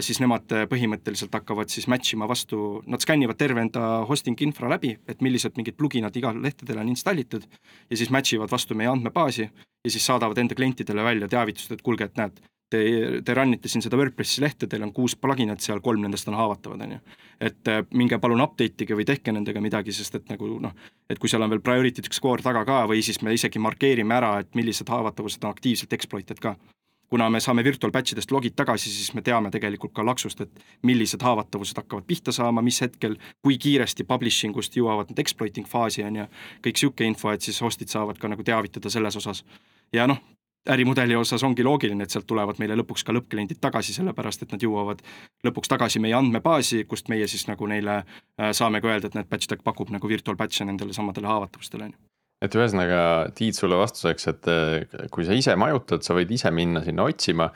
[0.00, 4.70] siis nemad äh, põhimõtteliselt hakkavad siis match ima vastu, nad skännivad terve enda hosting infra
[4.72, 8.88] läbi, et millised mingid pluginad igal lehtedel on installitud ja siis match ivad vastu meie
[8.88, 12.40] andmebaasi ja siis saadavad enda klientidele välja teavitust, et kuulge, et näed,
[12.72, 12.80] te,
[13.24, 16.38] te run ite siin seda WordPressi lehte, teil on kuus pluginat seal, kolm nendest on
[16.40, 17.02] haavatavad, on ju.
[17.50, 20.72] et äh, minge palun update ige või tehke nendega midagi, sest et nagu noh,
[21.10, 24.38] et kui seal on veel priority score taga ka või siis me isegi markeerime ära,
[24.40, 26.56] et millised haavatavused on aktiivselt exploited ka
[27.08, 30.64] kuna me saame virtual batch idest logid tagasi, siis me teame tegelikult ka laksust, et
[30.82, 36.04] millised haavatavused hakkavad pihta saama, mis hetkel, kui kiiresti publishing ust jõuavad nad exploiting faasi,
[36.04, 36.26] on ju,
[36.64, 39.44] kõik niisugune info, et siis host'id saavad ka nagu teavitada selles osas.
[39.92, 40.20] ja noh,
[40.68, 44.62] ärimudeli osas ongi loogiline, et sealt tulevad meile lõpuks ka lõppkliendid tagasi, sellepärast et nad
[44.62, 45.00] jõuavad
[45.46, 49.30] lõpuks tagasi meie andmebaasi, kust meie siis nagu neile äh, saame ka öelda, et näed,
[49.30, 52.07] batch tag pakub nagu virtual batch'e nendele samadele haavatavustele, on ju
[52.44, 53.00] et ühesõnaga
[53.36, 57.50] Tiit sulle vastuseks, et äh, kui sa ise majutad, sa võid ise minna sinna otsima.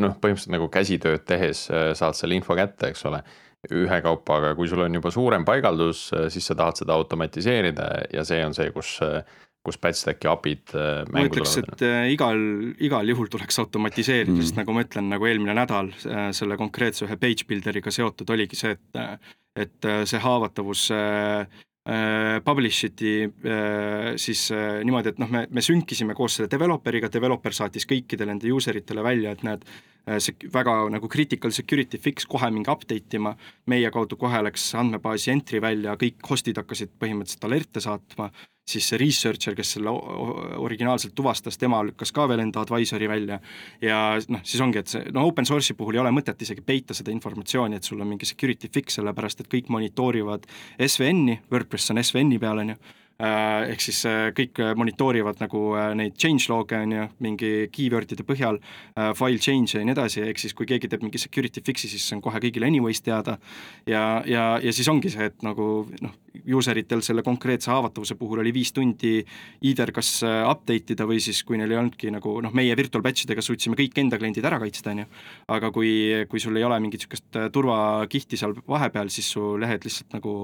[0.00, 3.20] noh, põhimõtteliselt nagu käsitööd tehes äh, saad selle info kätte, eks ole
[3.64, 8.42] ühekaupa, aga kui sul on juba suurem paigaldus, siis sa tahad seda automatiseerida ja see
[8.44, 8.98] on see, kus
[9.64, 10.74] kus Patstacki API-d
[11.08, 12.42] ma ütleks, et igal,
[12.84, 15.88] igal juhul tuleks automatiseerida mm., sest nagu ma ütlen, nagu eelmine nädal
[16.36, 19.32] selle konkreetse ühe page builder'iga seotud oligi see, et
[19.64, 20.90] et see haavatavus
[22.44, 27.52] publish iti äh, siis äh, niimoodi, et noh, me, me sünkisime koos selle developer'iga, developer
[27.52, 29.66] saatis kõikidele nende user itele välja, et näed,
[30.20, 33.34] see väga nagu critical security fix kohe minge update ima,
[33.72, 38.30] meie kaudu kohe läks andmebaasi entry välja, kõik host'id hakkasid põhimõtteliselt alerte saatma
[38.64, 39.92] siis see researcher, kes selle
[40.64, 43.38] originaalselt tuvastas, tema lükkas ka veel enda advisory välja.
[43.82, 43.98] ja
[44.28, 47.12] noh, siis ongi, et see no open source'i puhul ei ole mõtet isegi peita seda
[47.12, 50.48] informatsiooni, et sul on mingi security fix, sellepärast et kõik monitoorivad
[50.78, 52.80] SVN-i, WordPress on SVN-i peal, on ju
[53.22, 55.60] ehk siis äh, kõik äh, monitoorivad nagu
[55.94, 58.58] neid change log'e on ju, mingi keyword'ide põhjal,
[59.14, 62.16] file change'e ja nii edasi, ehk siis kui keegi teeb mingi security fix'i, siis see
[62.18, 63.38] on kohe kõigile anyways teada.
[63.86, 66.16] ja, ja, ja siis ongi see, et nagu noh,
[66.56, 69.20] user itel selle konkreetse haavatavuse puhul oli viis tundi
[69.62, 73.28] either kas update ida või siis, kui neil ei olnudki nagu noh, meie virtual batch
[73.28, 75.06] idega suutsime kõik enda kliendid ära kaitsta, on ju.
[75.54, 75.92] aga kui,
[76.28, 80.34] kui sul ei ole mingit niisugust turvakihti seal vahepeal, siis su lehed lihtsalt nagu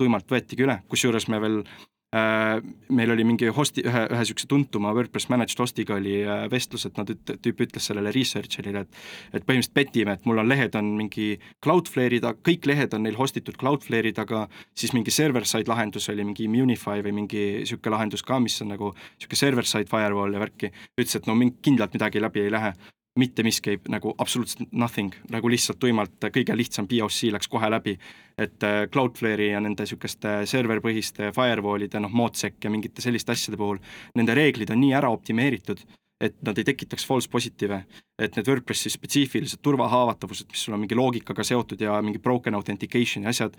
[0.00, 4.90] tuimalt võetigi üle, kusjuures me veel Äh, meil oli mingi host'i, ühe, ühe niisuguse tuntuma
[4.96, 9.46] WordPress managed host'iga oli äh, vestlus, et nad üt-, tüüp ütles sellele researcher'ile, et et
[9.46, 11.28] põhimõtteliselt petime, et mul on lehed on mingi
[11.62, 16.26] Cloudflare'i taga, kõik lehed on neil host itud Cloudflare'i taga, siis mingi server-side lahendus oli
[16.26, 20.74] mingi Immunify või mingi niisugune lahendus ka, mis on nagu niisugune server-side firewall ja värki,
[20.98, 22.74] ütles, et no mind kindlalt midagi läbi ei lähe
[23.20, 27.98] mitte miski ei, nagu absoluutselt nothing, nagu lihtsalt tuimalt kõige lihtsam POC läks kohe läbi.
[28.40, 33.76] et äh, Cloudflare'i ja nende niisuguste serverpõhiste firewall'ide, noh, Modsec ja mingite selliste asjade puhul,
[34.16, 35.82] nende reeglid on nii ära optimeeritud,
[36.24, 37.82] et nad ei tekitaks false positive'e,
[38.16, 43.28] et need WordPressi spetsiifilised turvahaavatavused, mis sul on mingi loogikaga seotud ja mingi broken authentication'i
[43.28, 43.56] asjad,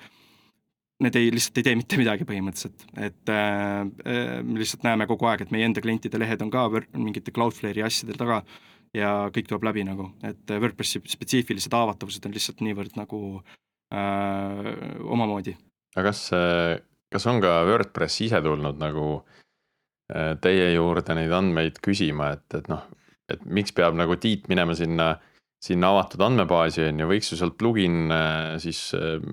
[1.01, 5.29] need ei, lihtsalt ei tee mitte midagi põhimõtteliselt, et äh, äh me lihtsalt näeme kogu
[5.29, 8.43] aeg, et meie enda klientide lehed on ka mingite Cloudflare'i asjade taga
[8.95, 14.71] ja kõik tuleb läbi nagu, et WordPressi spetsiifilised haavatavused on lihtsalt niivõrd nagu äh,
[15.07, 15.55] omamoodi.
[15.95, 16.25] aga kas,
[17.11, 19.05] kas on ka WordPress ise tulnud nagu
[20.11, 22.85] äh, teie juurde neid andmeid küsima, et, et noh,
[23.31, 25.13] et miks peab nagu Tiit minema sinna,
[25.63, 29.23] sinna avatud andmebaasi on ju, võiks ju sealt plugin äh, siis äh,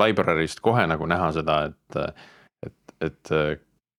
[0.00, 2.20] library'st kohe nagu näha seda, et,
[2.64, 3.32] et, et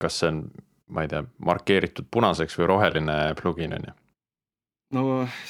[0.01, 0.47] kas see on,
[0.93, 3.99] ma ei tea, markeeritud punaseks või roheline plugin on ju
[4.93, 5.03] no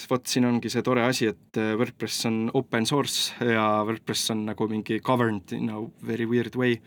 [0.10, 4.46] vot, siin ongi see tore asi, et äh, WordPress on open source ja WordPress on
[4.50, 6.80] nagu mingi governed in a very weird way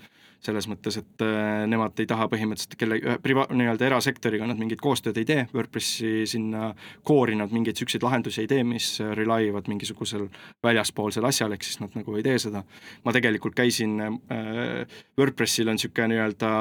[0.47, 5.19] selles mõttes, et äh, nemad ei taha põhimõtteliselt kelle, priva-, nii-öelda erasektoriga nad mingit koostööd
[5.21, 6.71] ei tee, WordPressi sinna
[7.07, 10.29] core'i nad mingeid niisuguseid lahendusi ei tee, mis rely ivad mingisugusel
[10.65, 12.65] väljaspoolsel asjal, ehk siis nad nagu ei tee seda.
[13.05, 16.53] ma tegelikult käisin äh,, WordPressil on niisugune nii-öelda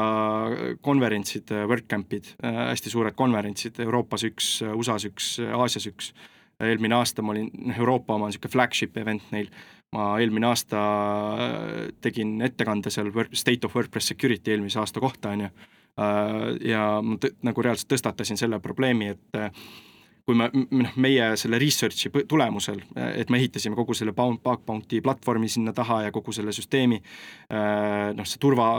[0.85, 6.13] konverentsid, WordCampid äh,, hästi suured konverentsid, Euroopas üks, USA-s üks, Aasias üks,
[6.63, 9.49] eelmine aasta ma olin, noh Euroopa oma niisugune flagship event neil
[9.93, 15.45] ma eelmine aasta äh, tegin ettekande seal State of WordPress Security eelmise aasta kohta, on
[15.45, 15.49] ju,
[16.01, 19.51] äh, ja ma nagu reaalselt tõstatasin selle probleemi, et äh,
[20.25, 22.79] kui me, noh, meie selle research'i tulemusel,
[23.13, 26.97] et me ehitasime kogu selle Bug Bounty platvormi sinna taha ja kogu selle süsteemi,
[28.17, 28.71] noh, see turva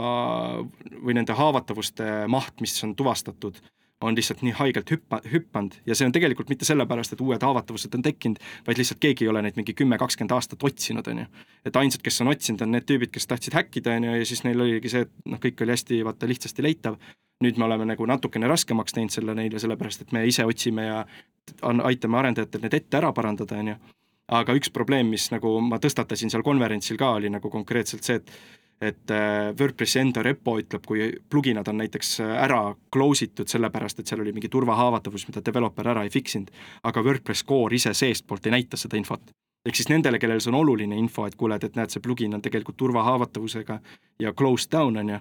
[0.97, 3.61] või nende haavatavuste maht, mis on tuvastatud
[4.01, 7.95] on lihtsalt nii haigelt hüppa, hüppanud ja see on tegelikult mitte sellepärast, et uued haavatavused
[7.97, 11.25] on tekkinud, vaid lihtsalt keegi ei ole neid mingi kümme, kakskümmend aastat otsinud, on ju.
[11.65, 14.43] et ainsad, kes on otsinud, on need tüübid, kes tahtsid häkkida, on ju, ja siis
[14.45, 16.99] neil oligi see, et noh, kõik oli hästi vaata lihtsasti leitav.
[17.43, 21.03] nüüd me oleme nagu natukene raskemaks teinud selle neile, sellepärast et me ise otsime ja
[21.61, 23.75] aitame arendajatel need ette ära parandada, on ju.
[24.27, 28.31] aga üks probleem, mis nagu ma tõstatasin seal konverentsil ka, oli nagu konkreetselt see, et
[28.81, 32.61] et äh, WordPressi enda repo ütleb, kui pluginad on näiteks äh, ära
[32.93, 36.51] close itud sellepärast, et seal oli mingi turvahaavatavus, mida developer ära ei fix inud,
[36.85, 39.33] aga WordPress core ise seestpoolt ei näita seda infot.
[39.67, 42.41] ehk siis nendele, kellel see on oluline info, et kuule, et näed, see plugin on
[42.41, 43.79] tegelikult turvahaavatavusega
[44.19, 45.19] ja closed down on ju,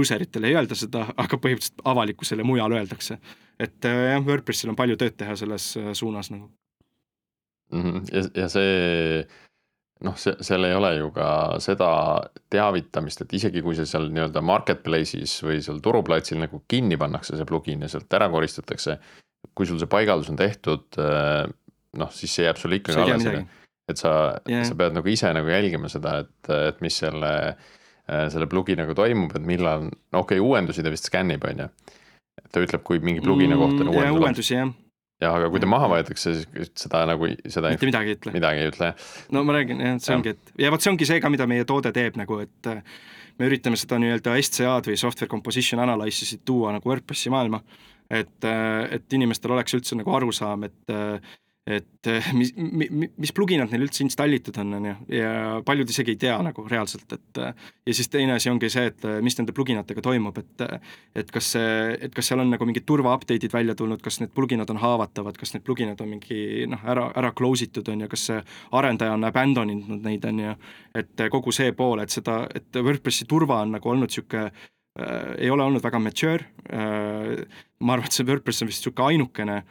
[0.00, 3.18] user itele ei öelda seda, aga põhimõtteliselt avalikkusele mujal öeldakse.
[3.60, 6.48] et äh, jah, WordPressil on palju tööd teha selles suunas nagu
[7.72, 7.82] mm.
[7.82, 8.04] -hmm.
[8.12, 9.26] ja, ja see
[10.04, 11.26] noh, see, seal ei ole ju ka
[11.62, 11.88] seda
[12.52, 17.48] teavitamist, et isegi kui see seal nii-öelda marketplace'is või seal turuplatsil nagu kinni pannakse, see
[17.48, 18.98] plugin ja sealt ära koristatakse.
[19.54, 21.44] kui sul see paigaldus on tehtud, eh,
[22.00, 23.46] noh, siis see jääb sulle ikkagi alles.
[23.88, 27.32] et sa yeah., sa pead nagu ise nagu jälgima seda, et, et mis selle,
[28.08, 31.66] eh, selle plugi nagu toimub, et millal, no okei okay,, uuendusi ta vist skännib, on
[31.66, 31.68] ju
[32.50, 34.72] ta ütleb, kui mingi plugini kohta on Mm, uuendus uuendusi jah,
[35.24, 38.34] ja aga kui ta maha võetakse, siis seda nagu, seda mitte midagi ei ütle.
[38.36, 38.92] midagi ei ütle.
[39.34, 40.20] no ma räägin jah, see Jah.
[40.20, 42.82] ongi, et ja vot see ongi see ka, mida meie toode teeb nagu, et äh,
[43.38, 47.62] me üritame seda nii-öelda SCA-d või software composition analysisid tuua nagu WordPressi maailma.
[48.12, 48.44] et,
[48.94, 50.92] et inimestel oleks üldse nagu arusaam, et
[51.64, 55.30] et äh, mis, mis pluginad neil üldse installitud on, on ju, ja
[55.64, 59.38] paljud isegi ei tea nagu reaalselt, et ja siis teine asi ongi see, et mis
[59.38, 60.64] nende pluginatega toimub, et
[61.16, 61.70] et kas see,
[62.04, 65.38] et kas seal on nagu mingid turva update'id välja tulnud, kas need pluginad on haavatavad,
[65.40, 68.42] kas need pluginad on mingi noh, ära, ära close itud on ju, kas see
[68.76, 70.54] arendaja on abandon inud neid on ju,
[71.00, 75.50] et kogu see pool, et seda, et WordPressi turva on nagu olnud niisugune äh, ei
[75.50, 77.40] ole olnud väga mature äh,,
[77.80, 79.62] ma arvan, et see WordPress on vist niisugune ainukene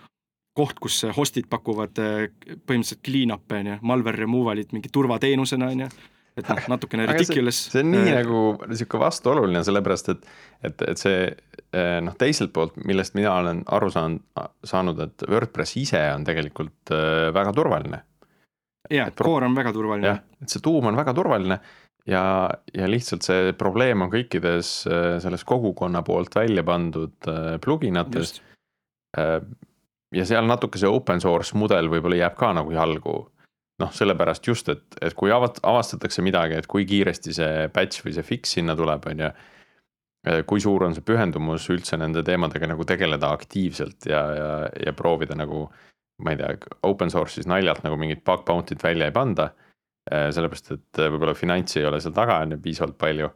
[0.57, 2.25] koht, kus host'id pakuvad äh,
[2.67, 5.89] põhimõtteliselt clean-up'e on ju, malware removal'it mingi turvateenusena on ju,
[6.37, 7.59] et noh, natukene ridiculous.
[7.73, 10.25] see on nii nagu sihuke vastuoluline, sellepärast et,
[10.69, 14.25] et, et see eh, noh, teiselt poolt, millest mina olen aru saanud,
[14.69, 18.03] saanud, et WordPress ise on tegelikult eh, väga turvaline.
[18.91, 21.59] jaa, core on väga turvaline jah, et see tuum on väga turvaline
[22.09, 22.23] ja,
[22.75, 28.39] ja lihtsalt see probleem on kõikides eh, selles kogukonna poolt välja pandud eh, pluginates
[30.13, 33.15] ja seal natuke see open source mudel võib-olla jääb ka nagu jalgu.
[33.81, 38.13] noh, sellepärast just, et, et kui avat-, avastatakse midagi, et kui kiiresti see patch või
[38.13, 39.31] see fix sinna tuleb, on ju.
[40.47, 44.51] kui suur on see pühendumus üldse nende teemadega nagu tegeleda aktiivselt ja, ja,
[44.85, 45.67] ja proovida nagu.
[46.23, 46.53] ma ei tea,
[46.85, 49.49] open source'is naljalt nagu mingit bug bounty't välja ei panda.
[50.11, 53.29] sellepärast, et võib-olla finantsi ei ole seal taga on ju piisavalt palju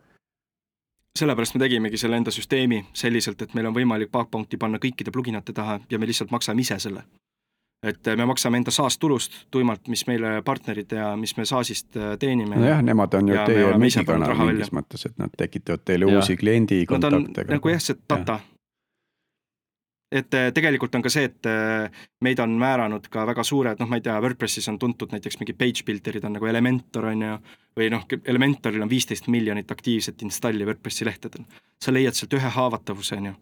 [1.17, 5.13] sellepärast me tegimegi selle enda süsteemi selliselt, et meil on võimalik bug bounty panna kõikide
[5.13, 7.03] pluginate taha ja me lihtsalt maksame ise selle.
[7.83, 12.17] et me maksame enda SaaS tulust tuimalt, mis meile partnerid ja mis me SaaS-ist äh,
[12.19, 12.55] teenime.
[12.55, 13.45] nojah, nemad on ju Ja
[13.77, 16.17] me teie raha mingis mõttes, et nad tekitavad teile Jah.
[16.17, 17.53] uusi kliendi no ta on kontakte.
[17.53, 18.39] nagu jah, see data.
[20.11, 23.89] Et äh, tegelikult on ka see, et äh, meid on määranud ka väga suured, noh,
[23.89, 27.39] ma ei tea, WordPressis on tuntud näiteks mingi page builder'id on nagu Elementor on ju,
[27.77, 31.43] või noh, Elementoril on viisteist miljonit aktiivset installi WordPressi lehtedel.
[31.83, 33.33] sa leiad sealt ühe haavatavuse on ju,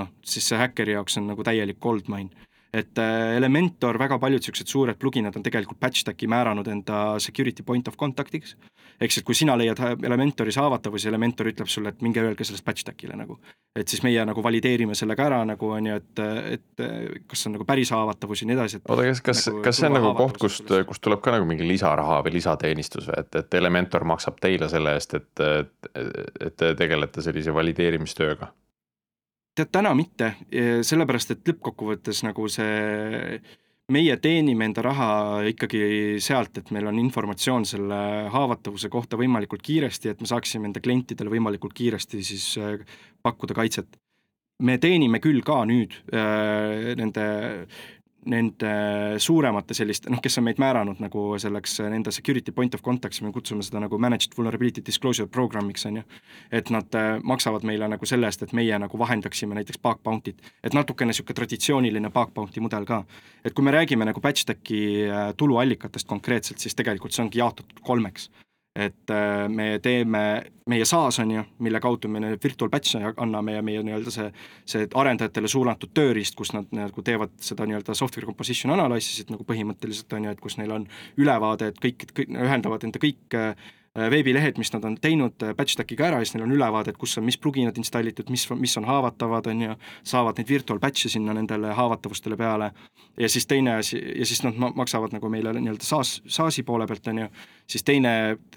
[0.00, 2.50] noh, siis see häkkeri jaoks on nagu täielik goldmine.
[2.72, 7.62] Et äh, Elementor, väga paljud niisugused suured pluginad on tegelikult patch stack'i määranud enda security
[7.62, 8.54] point of contact'iks.
[9.00, 12.64] ehk siis, kui sina leiad ha- Elementoris haavatavusi, Elementor ütleb sulle, et minge öelge sellest
[12.64, 13.38] patch stack'ile nagu.
[13.76, 16.24] et siis meie nagu valideerime selle ka ära nagu on ju, et,
[16.56, 16.82] et
[17.28, 19.88] kas on nagu päris haavatavus ja nii edasi, et oota, kas, kas Nagu, kas see
[19.90, 23.54] on nagu koht, kust kust tuleb ka nagu mingi lisaraha või lisateenistus või et, et
[23.60, 25.44] Elementor maksab teile selle eest, et,
[26.40, 28.52] et te tegelete sellise valideerimistööga?
[29.54, 30.34] Tead täna mitte,
[30.86, 33.40] sellepärast et lõppkokkuvõttes nagu see
[33.92, 35.08] meie teenime enda raha
[35.50, 37.98] ikkagi sealt, et meil on informatsioon selle
[38.32, 42.78] haavatavuse kohta võimalikult kiiresti, et me saaksime enda klientidele võimalikult kiiresti siis äh,
[43.22, 43.98] pakkuda kaitset.
[44.62, 47.24] me teenime küll ka nüüd äh, nende,
[48.30, 48.72] nende
[49.18, 53.32] suuremate selliste, noh, kes on meid määranud nagu selleks nende security point of contact's, me
[53.34, 56.02] kutsume seda nagu managed vulnerability disclosure programm'iks on ju.
[56.52, 60.38] et nad äh, maksavad meile nagu selle eest, et meie nagu vahendaksime näiteks bug bounty't,
[60.62, 63.02] et natukene niisugune traditsiooniline bug bounty mudel ka.
[63.44, 67.82] et kui me räägime nagu patch stack'i äh, tuluallikatest konkreetselt, siis tegelikult see ongi jaotatud
[67.82, 68.30] kolmeks.
[68.76, 70.20] Et äh, me teeme,
[70.72, 74.30] meie SaaS on ju, mille kaudu me neid virtual patch'e anname ja meie nii-öelda see
[74.64, 80.16] see arendajatele suunatud tööriist, kus nad nagu teevad seda nii-öelda software composition analysis'it nagu põhimõtteliselt
[80.16, 80.88] on ju, et kus neil on
[81.20, 83.52] ülevaade, et kõik, kõik, ühendavad enda kõik äh,
[83.94, 86.98] veebilehed, mis nad on teinud äh, patch stack'iga ära ja siis neil on ülevaade, et
[87.00, 89.74] kus on, mis pluginad installitud, mis, mis on haavatavad, on ju,
[90.08, 92.70] saavad neid virtual patch'e sinna nendele haavatavustele peale.
[93.20, 96.86] Ja siis teine asi ja siis nad ma- maksavad nagu meile nii-öelda SaaS, SaaS-i poole
[96.88, 97.26] pealt on ju,
[97.68, 98.14] siis teine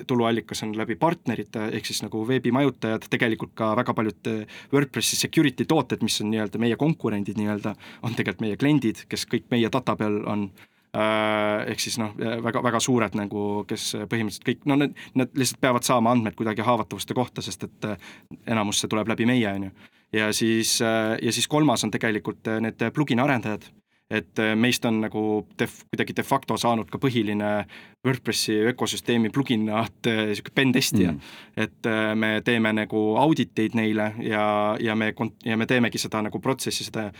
[0.08, 5.67] tuluallikas on läbi partnerite, ehk siis nagu veebimajutajad, tegelikult ka väga paljud eh, WordPressi security
[5.67, 9.98] tooted, mis on nii-öelda meie konkurendid nii-öelda, on tegelikult meie kliendid, kes kõik meie data
[10.00, 10.48] peal on.
[10.56, 15.62] äh, ehk siis noh, väga, väga suured nagu, kes põhimõtteliselt kõik, no need, nad lihtsalt
[15.64, 18.12] peavad saama andmed kuidagi haavatavuste kohta, sest et äh,
[18.48, 19.72] enamus see tuleb läbi meie, on ju.
[20.16, 23.68] ja siis, ja siis kolmas on tegelikult äh, need plugin arendajad,
[24.10, 25.22] et äh, meist on nagu
[25.58, 27.52] def, kuidagi de facto saanud ka põhiline
[28.06, 31.20] WordPressi ökosüsteemi pluginate niisugune pentestija Mm.
[31.58, 36.22] et äh, me teeme nagu auditeid neile ja, ja me kont-, ja me teemegi seda
[36.22, 37.12] nagu protsessi seda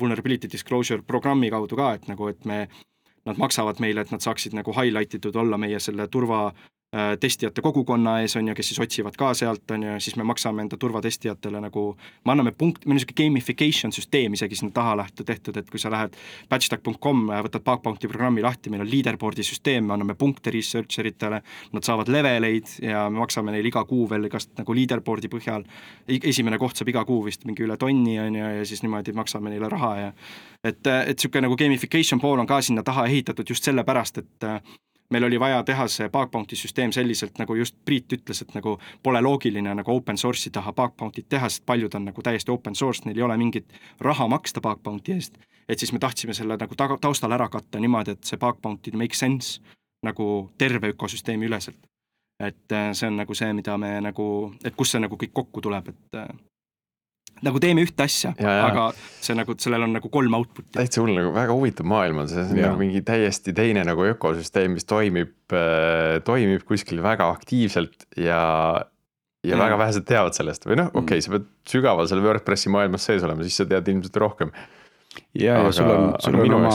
[0.00, 2.68] vulnerability disclosure programmi kaudu ka, et nagu, et me
[3.26, 6.52] nad maksavad meile, et nad saaksid nagu highlight itud olla meie selle turva
[7.20, 10.62] testijate kogukonna ees, on ju, kes siis otsivad ka sealt, on ju, siis me maksame
[10.62, 11.84] enda turvatestijatele nagu,
[12.24, 15.82] me anname punkt, meil on niisugune gamification süsteem isegi sinna taha lähte tehtud, et kui
[15.82, 16.14] sa lähed
[16.52, 21.42] patchstack.com, võtad Bugbounty programmi lahti, meil on leaderboard'i süsteem, me anname punkte researcher itele,
[21.74, 25.66] nad saavad leveleid ja me maksame neile iga kuu veel igast nagu leaderboard'i põhjal.
[26.06, 29.50] esimene koht saab iga kuu vist mingi üle tonni, on ju, ja siis niimoodi maksame
[29.50, 30.12] neile raha ja
[30.64, 34.50] et, et niisugune nagu gamification pool on ka sinna taha ehitatud just sellepärast, et
[35.10, 38.78] meil oli vaja teha see bug bounty süsteem selliselt, nagu just Priit ütles, et nagu
[39.02, 42.74] pole loogiline nagu open source'i taha bug bounty't teha, sest paljud on nagu täiesti open
[42.74, 45.38] source, neil ei ole mingit raha maksta bug bounty eest.
[45.68, 48.92] et siis me tahtsime selle nagu taga, taustal ära katta niimoodi, et see bug bounty
[48.96, 49.60] make sense
[50.04, 51.86] nagu terve ökosüsteemi üleselt.
[52.40, 55.60] et äh, see on nagu see, mida me nagu, et kust see nagu kõik kokku
[55.60, 56.28] tuleb, et äh,
[57.44, 60.72] nagu teeme ühte asja, aga see nagu, sellel on nagu kolm output'i.
[60.78, 64.06] täitsa hull, nagu väga huvitav maailm on see, see on nagu mingi täiesti teine nagu
[64.14, 68.40] ökosüsteem, mis toimib äh,, toimib kuskil väga aktiivselt ja
[69.44, 69.60] ja mm.
[69.60, 73.24] väga vähesed teavad sellest või noh, okei okay,, sa pead sügaval seal WordPressi maailmas sees
[73.26, 74.52] olema, siis sa tead ilmselt rohkem.
[75.36, 76.72] ja, ja sul on, sul on oma,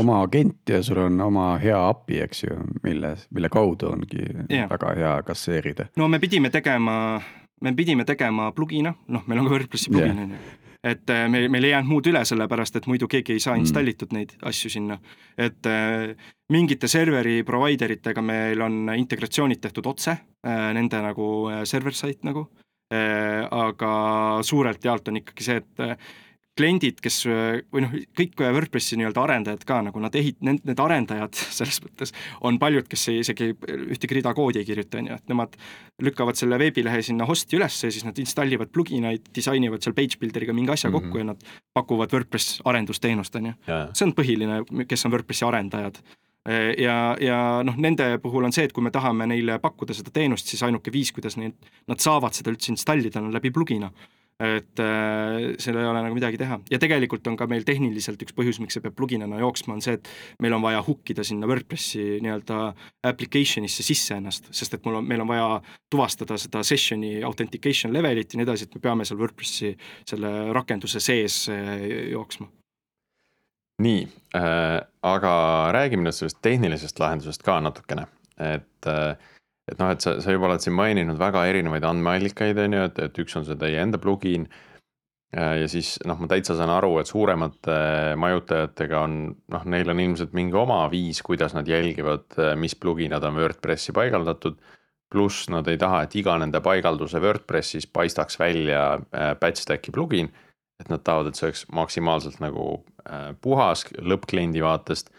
[0.00, 4.70] oma agent ja sul on oma hea API, eks ju, mille, mille kaudu ongi yeah.
[4.70, 5.90] väga hea kasseerida.
[5.96, 7.20] no me pidime tegema
[7.60, 10.40] me pidime tegema plugina, noh, meil on ka WordPressi plugin on ju
[10.84, 13.64] et äh, meil, meil ei jäänud muud üle, sellepärast et muidu keegi ei saa mm.
[13.64, 14.98] installitud neid asju sinna.
[15.38, 16.14] et äh,
[16.54, 22.48] mingite serveri provider itega meil on integratsioonid tehtud otse äh,, nende nagu äh, server-side nagu
[22.88, 23.88] aga
[24.48, 25.98] suurelt jaolt on ikkagi see, et
[26.58, 31.38] kliendid, kes või noh, kõik WordPressi nii-öelda arendajad ka nagu nad ehit-, need, need arendajad
[31.58, 32.14] selles mõttes
[32.46, 35.58] on paljud, kes ei, isegi ühtegi rida koodi ei kirjuta, on ju, et nemad
[36.04, 40.54] lükkavad selle veebilehe sinna host'i üles ja siis nad installivad pluginaid, disainivad seal page builder'iga
[40.56, 41.10] mingi asja mm -hmm.
[41.10, 43.52] kokku ja nad pakuvad WordPress arendusteenust, on ju.
[43.92, 46.02] see on põhiline, kes on WordPressi arendajad
[46.78, 50.48] ja, ja noh, nende puhul on see, et kui me tahame neile pakkuda seda teenust,
[50.48, 51.56] siis ainuke viis, kuidas neid,
[51.88, 53.90] nad saavad seda üldse installida, on läbi plugina
[54.38, 56.60] et äh, seal ei ole nagu midagi teha.
[56.70, 59.96] Ja tegelikult on ka meil tehniliselt üks põhjus, miks see peab pluginana jooksma, on see,
[59.98, 60.10] et
[60.44, 62.58] meil on vaja hook ida sinna WordPressi nii-öelda
[63.10, 65.48] application'isse sisse ennast, sest et mul on, meil on vaja
[65.90, 69.72] tuvastada seda session'i authentication level'it ja nii edasi, et me peame seal WordPressi
[70.06, 71.74] selle rakenduse sees äh,
[72.12, 72.46] jooksma.
[73.82, 74.06] Nii
[74.38, 75.32] äh,, aga
[75.74, 78.06] räägime nüüd sellest tehnilisest lahendusest ka natukene,
[78.38, 79.34] et äh,
[79.68, 82.98] et noh, et sa, sa juba oled siin maininud väga erinevaid andmeallikaid, on ju, et,
[83.08, 84.48] et üks on see teie enda plugin.
[85.36, 87.74] ja siis noh, ma täitsa saan aru, et suuremate
[88.16, 89.18] majutajatega on
[89.52, 94.56] noh, neil on ilmselt mingi oma viis, kuidas nad jälgivad, mis pluginad on WordPressi paigaldatud.
[95.08, 100.32] pluss nad ei taha, et iga nende paigalduse WordPressis paistaks välja äh, batch stack'i plugin.
[100.80, 105.10] et nad tahavad, et see oleks maksimaalselt nagu äh, puhas lõppkliendi vaatest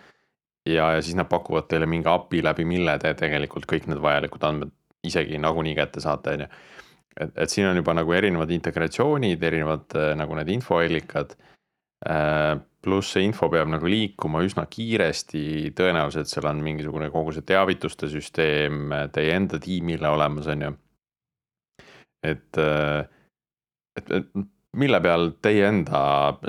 [0.66, 4.43] ja, ja siis nad pakuvad teile mingi API läbi, mille te tegelikult kõik need vajalikud
[4.47, 4.74] andmed
[5.07, 6.49] isegi nagunii kätte saate, on ju.
[7.20, 11.38] et, et siin on juba nagu erinevad integratsioonid, erinevad äh, nagu need infoallikad
[12.07, 12.57] äh,.
[12.80, 18.07] pluss see info peab nagu liikuma üsna kiiresti, tõenäoliselt seal on mingisugune kogu see teavituste
[18.07, 20.70] süsteem teie enda tiimile olemas, on ju.
[22.24, 23.03] et, äh,
[23.99, 24.32] et, et
[24.78, 26.01] mille peal teie enda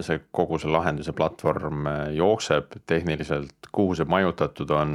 [0.04, 4.94] see kogu see lahenduse platvorm äh, jookseb tehniliselt, kuhu see majutatud on?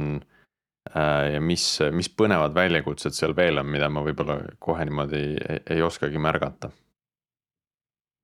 [0.86, 5.62] Äh, ja mis, mis põnevad väljakutsed seal veel on, mida ma võib-olla kohe niimoodi ei,
[5.76, 6.70] ei oskagi märgata?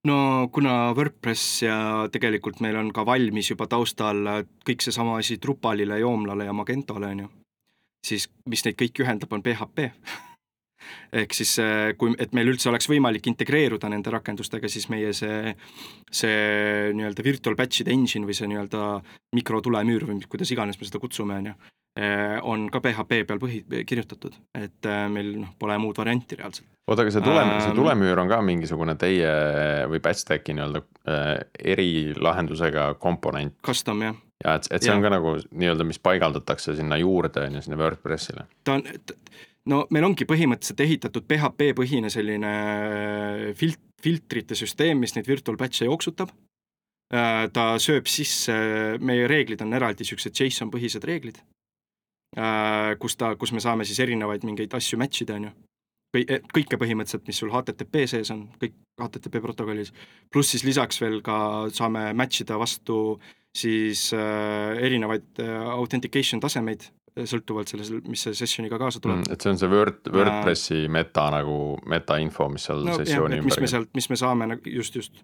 [0.07, 1.77] no kuna WordPress ja
[2.13, 4.23] tegelikult meil on ka valmis juba taustal
[4.67, 7.29] kõik seesama asi Drupalile, Joomlale ja Magentole on ju,
[8.07, 9.91] siis mis neid kõiki ühendab, on PHP
[11.13, 15.53] ehk siis äh, kui, et meil üldse oleks võimalik integreeruda nende rakendustega, siis meie see,
[16.13, 18.89] see nii-öelda virtual batch'ide engine või see nii-öelda
[19.37, 21.55] mikrotulemüür või kuidas iganes me seda kutsume, on ju,
[22.01, 26.69] äh, on ka PHP peal põhi, kirjutatud, et äh, meil noh, pole muud varianti reaalselt.
[26.89, 29.33] oota, aga see tule ähm,, see tulemüür on ka mingisugune teie
[29.93, 31.33] või batch stack'i nii-öelda äh,
[31.77, 33.59] erilahendusega komponent?
[33.65, 34.97] Custom jah ja et, et see ja.
[34.97, 38.47] on ka nagu nii-öelda, mis paigaldatakse sinna juurde, on ju, sinna WordPressile?
[38.67, 38.87] ta on,
[39.71, 45.59] no meil ongi põhimõtteliselt ehitatud PHP põhine selline äh, filt-, filtrite süsteem, mis neid virtual
[45.61, 46.33] batch'e jooksutab.
[47.13, 48.55] Äh, ta sööb sisse,
[49.05, 51.43] meie reeglid on eraldi siuksed JSON põhised reeglid.
[52.33, 55.53] Äh, kus ta, kus me saame siis erinevaid mingeid asju match ida, on ju.
[56.53, 59.93] kõike põhimõtteliselt, mis sul HTTP sees on, kõik HTTP protokollis.
[60.33, 63.21] pluss siis lisaks veel ka saame match ida vastu
[63.57, 66.85] siis erinevaid authentication tasemeid
[67.17, 69.35] sõltuvalt sellest, mis see sessioniga kaasa tuleb mm,.
[69.35, 71.57] et see on see Word, WordPressi meta nagu
[71.89, 73.51] metainfo, mis seal no, sessiooni ümber.
[73.51, 75.21] mis me sealt, mis me saame nagu just, just.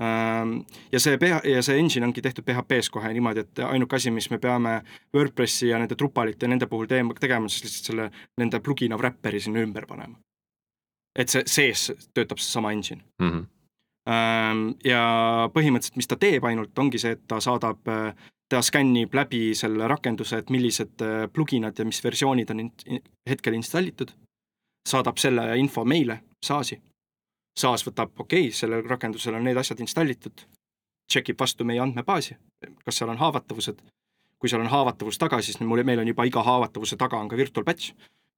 [0.00, 0.56] Ähm,
[0.92, 4.30] ja see PH ja see engine ongi tehtud PHP-s kohe niimoodi, et ainuke asi, mis
[4.32, 4.80] me peame
[5.14, 8.08] WordPressi ja nende Drupalite ja nende puhul teema, tegema, siis lihtsalt selle,
[8.40, 10.18] nende plugin of wrapper'i sinna ümber panema.
[11.18, 13.30] et see sees töötab seesama engine mm.
[13.30, 14.74] -hmm.
[14.86, 15.00] ja
[15.54, 17.82] põhimõtteliselt, mis ta teeb ainult, ongi see, et ta saadab,
[18.50, 22.66] ta skännib läbi selle rakenduse, et millised äh, pluginad ja mis versioonid on
[23.28, 24.10] hetkel installitud,
[24.88, 26.80] saadab selle info meile, SaaS-i
[27.58, 30.44] SaaS võtab, okei okay,, sellel rakendusel on need asjad installitud,
[31.10, 32.36] check ib vastu meie andmebaasi,
[32.84, 33.82] kas seal on haavatavused.
[34.40, 37.36] kui seal on haavatavus taga, siis mul, meil on juba iga haavatavuse taga on ka
[37.36, 37.90] virtual batch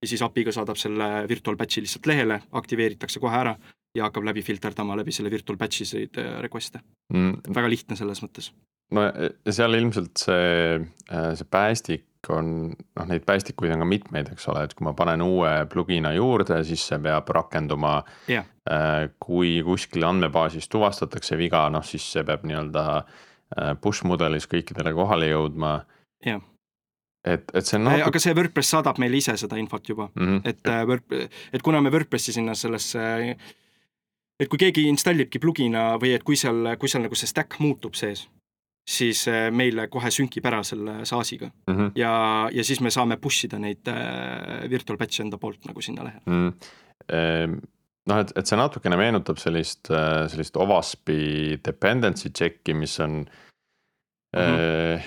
[0.03, 3.53] ja siis API-ga saadab selle virtual batch'i lihtsalt lehele, aktiveeritakse kohe ära
[3.95, 6.83] ja hakkab läbi filterdama läbi selle virtual batch'i äh, request'e
[7.13, 7.55] mm..
[7.55, 8.51] väga lihtne selles mõttes.
[8.93, 9.09] No
[9.51, 10.81] seal ilmselt see,
[11.11, 14.93] äh, see päästik on, noh, neid päästikuid on ka mitmeid, eks ole, et kui ma
[14.95, 18.47] panen uue plugin'a juurde, siis see peab rakenduma yeah..
[18.71, 24.95] Äh, kui kuskil andmebaasis tuvastatakse viga, noh siis see peab nii-öelda äh, push mudelis kõikidele
[24.95, 25.73] kohale jõudma.
[26.23, 26.45] jah yeah.
[27.27, 28.13] et, et see on natuke.
[28.13, 30.41] aga see WordPress saadab meile ise seda infot juba mm, -hmm.
[30.47, 31.19] et Word,
[31.53, 33.03] et kuna me WordPressi sinna sellesse,
[34.39, 37.99] et kui keegi installibki plugin'a või et kui seal, kui seal nagu see stack muutub
[37.99, 38.29] sees
[38.89, 41.91] siis äh, meile kohe sünkib ära selle SaaS-iga mm -hmm.
[41.97, 42.15] ja,
[42.53, 46.23] ja siis me saame push ida neid äh, virtual batch'e enda poolt nagu sinna lehele
[46.27, 46.49] mm.
[46.49, 47.61] -hmm.
[48.07, 54.41] noh, et, et see natukene meenutab sellist, äh, sellist OWASP-i dependency check'i, mis on mm
[54.41, 55.01] -hmm.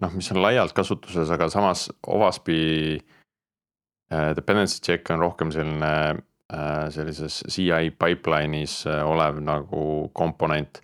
[0.00, 3.00] noh, mis on laialt kasutuses, aga samas OWASP-i
[4.36, 6.22] dependency check on rohkem selline
[6.90, 10.82] sellises CI pipeline'is olev nagu komponent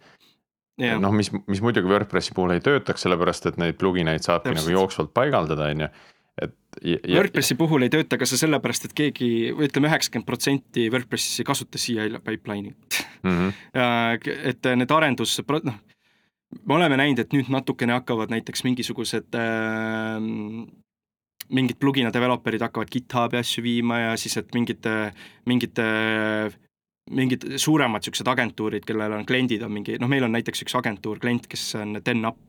[0.80, 1.00] yeah..
[1.02, 4.64] noh, mis, mis muidugi WordPressi puhul ei töötaks, sellepärast et neid plugineid saabki Täpselt.
[4.64, 5.90] nagu jooksvalt paigaldada, on ju
[6.38, 6.54] et
[7.10, 11.48] WordPressi puhul ei tööta ka see sellepärast, et keegi, või ütleme, üheksakümmend protsenti WordPressis ei
[11.48, 12.74] kasuta CI pipeline'i
[13.26, 13.38] mm.
[13.38, 14.34] -hmm.
[14.52, 15.80] et need arendus, noh,
[16.64, 20.22] me oleme näinud, et nüüd natukene hakkavad näiteks mingisugused äh,
[21.48, 24.94] mingid plugina developer'id hakkavad GitHubi asju viima ja siis, et mingite,
[25.48, 25.84] mingite
[27.11, 31.20] mingid suuremad niisugused agentuurid, kellel on kliendid, on mingi, noh, meil on näiteks üks agentuur,
[31.22, 32.40] klient, kes on TenUp,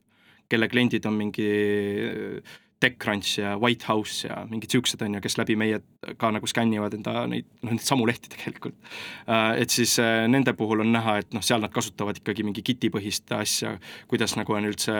[0.50, 1.48] kelle kliendid on mingi
[2.06, 5.82] äh, TechCrunch ja Whitehouse ja mingid siuksed on ju, kes läbi meie
[6.18, 8.78] ka nagu skännivad enda neid, noh neid samu lehti tegelikult.
[9.28, 12.64] Äh, et siis äh, nende puhul on näha, et noh, seal nad kasutavad ikkagi mingi
[12.66, 13.76] Giti põhist asja,
[14.10, 14.96] kuidas nagu on üldse,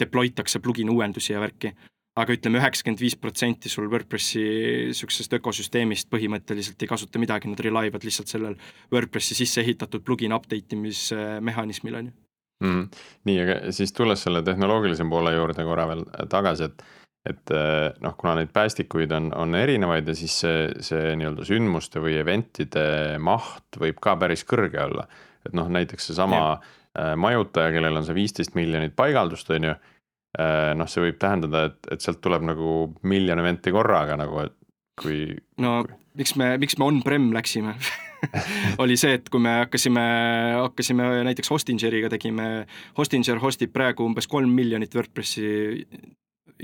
[0.00, 1.74] deploy takse plugin uuendusi ja värki
[2.16, 4.42] aga ütleme, üheksakümmend viis protsenti sul WordPressi
[4.90, 8.56] niisugusest ökosüsteemist põhimõtteliselt ei kasuta midagi, nad rely ivad lihtsalt sellel
[8.92, 12.14] WordPressi sisse ehitatud plugin update imismehhanismil, on ju.
[12.64, 12.86] -hmm.
[13.28, 16.86] nii, aga siis tulles selle tehnoloogilise poole juurde korra veel tagasi, et
[17.26, 17.50] et
[18.00, 23.18] noh, kuna neid päästikuid on, on erinevaid ja siis see, see nii-öelda sündmuste või event'ide
[23.18, 25.08] maht võib ka päris kõrge olla.
[25.46, 27.16] et noh, näiteks seesama yeah.
[27.18, 29.95] majutaja, kellel on see viisteist miljonit paigaldust, on ju Äh,
[30.36, 32.72] noh, see võib tähendada, et, et sealt tuleb nagu
[33.08, 34.56] miljon event'i korraga nagu, et
[35.00, 35.20] kui.
[35.62, 35.96] no kui...
[36.20, 37.76] miks me, miks me on-prem läksime
[38.82, 40.04] oli see, et kui me hakkasime,
[40.60, 42.66] hakkasime näiteks Hostingeriga tegime,
[42.98, 45.46] Hostinger hostib praegu umbes kolm miljonit WordPressi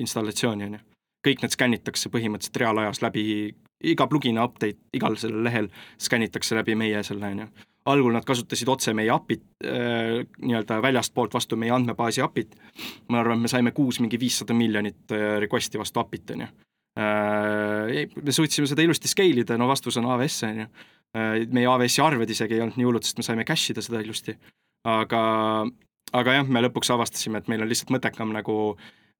[0.01, 0.87] installatsiooni, on ju.
[1.29, 3.25] kõik need skännitakse põhimõtteliselt reaalajas läbi,
[3.93, 5.69] iga plugin update igal sellel lehel
[6.01, 7.53] skännitakse läbi meie selle, on ju
[7.91, 12.57] algul nad kasutasid otse meie API-t äh, nii-öelda väljastpoolt vastu meie andmebaasi API-t.
[13.11, 16.49] ma arvan, et me saime kuus mingi viissada miljonit äh, request'i vastu API-t, on ju
[17.03, 18.09] äh,.
[18.23, 20.69] me suutsime seda ilusti scale ida, no vastus on AWS, on ju
[21.53, 24.37] meie AWS-i arved isegi ei olnud nii hullud, sest me saime cache ida seda ilusti.
[24.89, 25.23] aga,
[26.13, 28.57] aga jah, me lõpuks avastasime, et meil on lihtsalt mõttekam nagu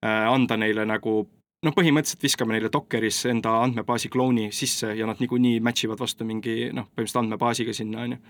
[0.03, 1.21] anda neile nagu
[1.63, 6.27] noh, põhimõtteliselt viskame neile Dockeris enda andmebaasi klooni sisse ja nad niikuinii match ivad vastu
[6.27, 8.23] mingi noh, põhimõtteliselt andmebaasiga sinna, on ju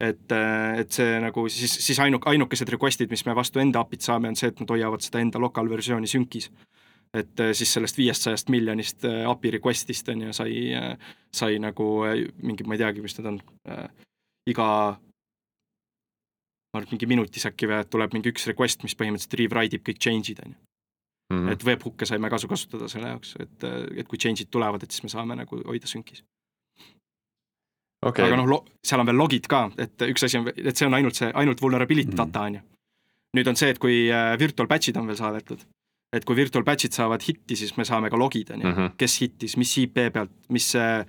[0.00, 4.06] et, äh, et see nagu siis, siis ainuk-, ainukesed request'id, mis me vastu enda API-t
[4.06, 6.50] saame, on see, et nad hoiavad seda enda lokaalversiooni sünkis.
[7.16, 10.52] et äh, siis sellest viiest sajast miljonist äh, API request'ist on ju, sai,
[11.32, 11.86] sai nagu
[12.42, 13.38] mingi, ma ei teagi, mis need on
[13.72, 13.86] äh,,
[14.52, 14.66] iga
[16.68, 19.78] ma arvan, et mingi minutis äkki või, et tuleb mingi üks request, mis põhimõtteliselt rewrite
[19.78, 20.58] ib kõik change'id, on ju.
[21.28, 21.52] Mm -hmm.
[21.52, 23.64] et webhook'e saime kasu kasutada selle jaoks, et,
[23.96, 26.22] et kui change'id tulevad, et siis me saame nagu hoida sünkis
[28.02, 28.28] okay..
[28.28, 31.18] aga noh, seal on veel logid ka, et üks asi on, et see on ainult
[31.18, 32.20] see, ainult vulnerability mm.
[32.20, 32.62] data on ju.
[33.38, 35.64] nüüd on see, et kui äh, virtual batch'id on veel saadetud,
[36.16, 38.94] et kui virtual batch'id saavad hitti, siis me saame ka logida, on ju, mhm.
[39.00, 41.04] kes hittis, mis IP pealt, mis, äh,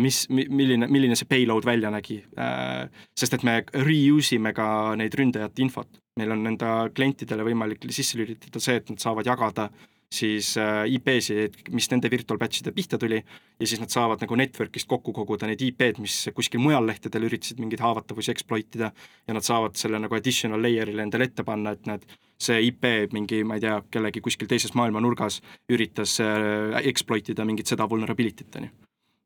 [0.00, 2.22] mis, milline, milline see payload välja nägi.
[2.40, 2.86] Äh,
[3.18, 4.66] sest et me reuse ime ka
[4.98, 9.68] neid ründajate infot, meil on enda klientidele võimalik sisse lülitada see, et nad saavad jagada
[10.12, 13.22] siis äh, IP-sid, mis nende virtual batch'ide pihta tuli.
[13.60, 17.62] Ja siis nad saavad nagu network'ist kokku koguda need IP-d, mis kuskil mujal lehtedel üritasid
[17.62, 21.88] mingeid haavatavusi exploit ida ja nad saavad selle nagu additional layer'ile endale ette panna, et
[21.88, 22.06] näed,
[22.42, 25.40] see IP mingi, ma ei tea, kellegi kuskil teises maailma nurgas
[25.72, 28.74] üritas äh, exploit ida mingit seda vulnerability't, on ju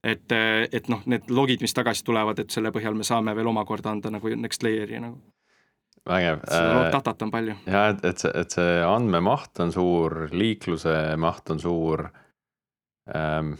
[0.06, 3.50] et, äh, et noh, need logid, mis tagasi tulevad, et selle põhjal me saame veel
[3.50, 5.18] omakorda anda nagu next layer'i nagu
[6.06, 6.42] vägev.
[6.48, 7.56] seda datat on palju.
[7.66, 12.06] ja et, et see, et see andmemaht on suur, liikluse maht on suur
[13.14, 13.56] ähm,.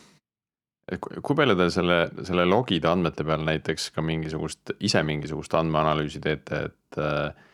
[0.86, 6.60] kui palju te selle, selle logide andmete peal näiteks ka mingisugust, ise mingisugust andmeanalüüsi teete,
[6.68, 7.46] et äh,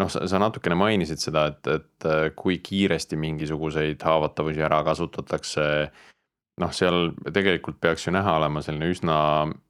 [0.00, 5.66] noh, sa, sa natukene mainisid seda, et, et äh, kui kiiresti mingisuguseid haavatavusi ära kasutatakse.
[6.60, 9.18] noh, seal tegelikult peaks ju näha olema selline üsna,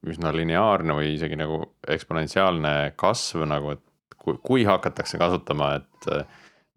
[0.07, 3.83] üsna lineaarne või isegi nagu eksponentsiaalne kasv nagu, et
[4.23, 6.23] kui, kui hakatakse kasutama, et eh,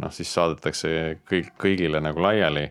[0.02, 0.90] noh, siis saadetakse
[1.28, 2.66] kõik, kõigile nagu laiali.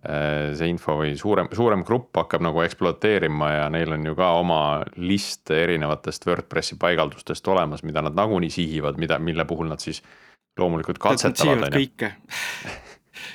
[0.00, 4.28] Eh, see info või suurem, suurem grupp hakkab nagu ekspluateerima ja neil on ju ka
[4.38, 4.60] oma
[4.96, 9.98] list erinevatest WordPressi paigaldustest olemas, mida nad nagunii sihivad, mida, mille puhul nad siis
[10.60, 11.74] loomulikult katsetavad.
[11.74, 12.14] kõike.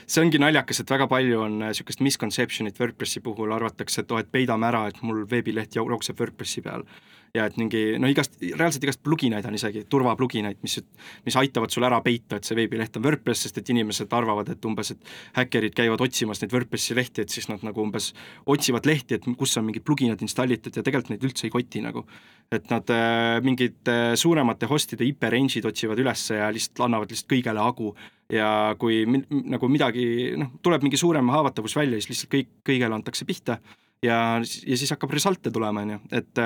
[0.09, 4.21] See ongi naljakas, et väga palju on niisugust äh, misconception'it WordPressi puhul, arvatakse, et oh,
[4.21, 6.87] et peidame ära, et mul veebileht jookseb WordPressi peal
[7.36, 10.77] ja et mingi no igast, reaalselt igast pluginaid on isegi, turvapluginaid, mis,
[11.25, 14.67] mis aitavad sul ära peita, et see veebileht on WordPress, sest et inimesed arvavad, et
[14.67, 18.11] umbes, et häkkerid käivad otsimas neid WordPressi lehti, et siis nad nagu umbes
[18.51, 22.05] otsivad lehti, et kus on mingid pluginad installitud ja tegelikult neid üldse ei koti nagu.
[22.53, 27.31] et nad äh, mingid äh, suuremate host'ide IP range'id otsivad üles ja lihtsalt annavad lihtsalt
[27.31, 27.95] kõigele hagu
[28.29, 33.25] ja kui nagu midagi noh, tuleb mingi suurem haavatavus välja, siis lihtsalt kõik, kõigele antakse
[33.25, 33.57] pihta
[34.05, 36.43] ja, ja siis hakkab result'e tulema, on ju, et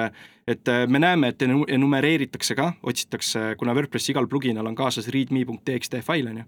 [0.49, 6.32] et me näeme, et enumereeritakse ka, otsitakse, kuna WordPressi igal pluginal on kaasas readme.txt fail,
[6.32, 6.47] on ju,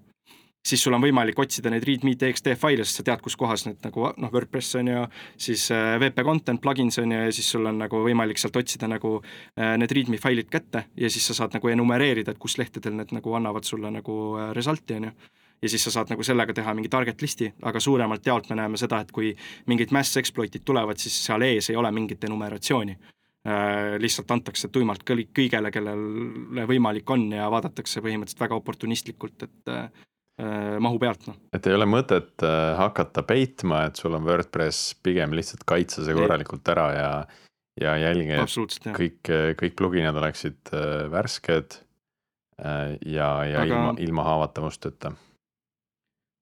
[0.65, 4.07] siis sul on võimalik otsida neid readme.txt faile, sest sa tead, kus kohas need nagu
[4.11, 5.03] noh, WordPress on ju,
[5.41, 8.89] siis äh, WP Content plugins on ju ja siis sul on nagu võimalik sealt otsida
[8.91, 12.97] nagu äh, need readme failid kätte ja siis sa saad nagu enumereerida, et kus lehtedel
[12.97, 15.15] need nagu annavad sulle nagu äh, result'i, on ju
[15.61, 18.79] ja siis sa saad nagu sellega teha mingi target list'i, aga suuremalt jaolt me näeme
[18.81, 19.31] seda, et kui
[19.69, 23.97] mingid mass exploit'id tulevad, siis seal ees ei ole mingit enumeratsiooni äh,.
[24.01, 29.85] lihtsalt antakse tuimalt kõigele, kellele võimalik on ja vaadatakse põhimõtteliselt väga oportunistlikult, et äh,
[30.81, 31.37] mahu pealt, noh.
[31.53, 36.17] et ei ole mõtet äh, hakata peitma, et sul on WordPress, pigem lihtsalt kaitse see
[36.17, 37.09] korralikult ära ja,
[37.81, 41.81] ja jälgi, et kõik, kõik pluginad oleksid äh, värsked
[42.57, 43.67] äh, ja, ja Aga...
[43.67, 45.13] ilma, ilma haavatavusteta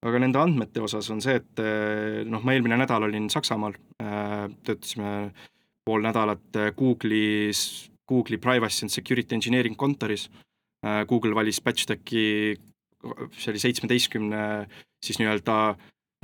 [0.06, 4.46] aga nende andmete osas on see, et eh, noh, ma eelmine nädal olin Saksamaal, eh,
[4.64, 5.14] töötasime
[5.84, 10.30] pool nädalat eh, Google'is, Google'i Privacy and Security Engineering kontoris.
[10.80, 12.22] Google valis Patchteki,
[13.36, 14.44] see oli seitsmeteistkümne
[15.04, 15.56] siis nii-öelda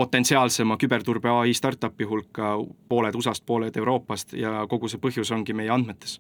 [0.01, 2.55] potentsiaalsema küberturbe ai startup'i hulka,
[2.89, 6.17] pooled USA-st, pooled Euroopast ja kogu see põhjus ongi meie andmetes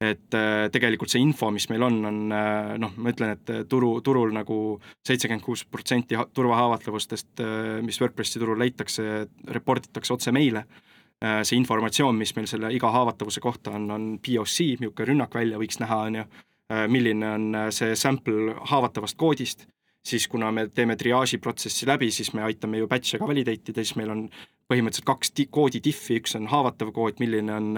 [0.00, 3.62] et äh, tegelikult see info, mis meil on, on äh, noh, ma ütlen, et äh,
[3.68, 4.76] turu, turul nagu
[5.08, 7.40] seitsekümmend kuus protsenti turvahaavatavustest,
[7.84, 9.06] mis WordPressi turul leitakse,
[9.56, 10.66] report itakse otse meile.
[11.16, 15.78] see informatsioon, mis meil selle iga haavatavuse kohta on, on POC, niisugune rünnak välja võiks
[15.80, 16.24] näha, on ju,
[16.92, 19.64] milline on see sample haavatavast koodist,
[20.04, 23.80] siis kuna me teeme triaaži protsessi läbi, siis me aitame ju batch'e ka validate ida,
[23.80, 24.26] siis meil on
[24.68, 27.72] põhimõtteliselt kaks koodi diff'i, üks on haavatav kood, milline on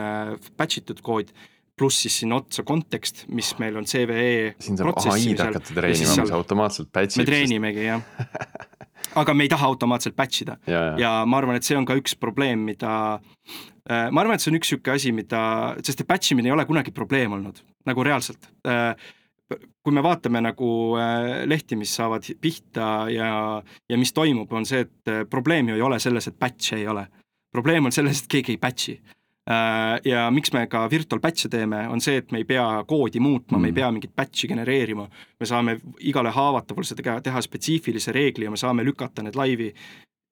[0.59, 1.31] batch itud kood
[1.79, 6.35] pluss siis sinna otsa kontekst, mis meil on CVE siin saab ai-d hakata treenima, mis
[6.35, 7.23] automaatselt batch ib.
[7.23, 8.03] me treenimegi jah
[9.23, 10.95] aga me ei taha automaatselt batch ida ja, ja.
[11.03, 14.53] ja ma arvan, et see on ka üks probleem, mida äh, ma arvan, et see
[14.53, 15.43] on üks niisugune asi, mida,
[15.85, 18.93] sest et batch imine ei ole kunagi probleem olnud, nagu reaalselt äh,
[19.49, 20.71] kui me vaatame nagu
[21.01, 23.31] äh, lehti, mis saavad pihta ja,
[23.89, 27.07] ja mis toimub, on see, et probleem ju ei ole selles, et batch'e ei ole.
[27.55, 28.99] probleem on selles, et keegi ei batch'i
[30.05, 33.57] ja miks me ka virtual batch'e teeme, on see, et me ei pea koodi muutma
[33.57, 33.79] mm., me ei mm.
[33.81, 35.09] pea mingit batch'i genereerima.
[35.41, 39.73] me saame igale haavatavusele teha spetsiifilise reegli ja me saame lükata need laivi.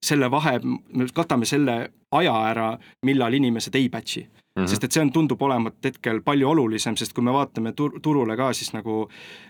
[0.06, 1.76] Selle vahe, me katame selle
[2.16, 2.72] aja ära,
[3.06, 4.26] millal inimesed ei batch'i
[4.56, 4.68] Mm -hmm.
[4.68, 8.36] sest et see on, tundub olevat hetkel palju olulisem, sest kui me vaatame tur-, turule
[8.36, 8.94] ka, siis nagu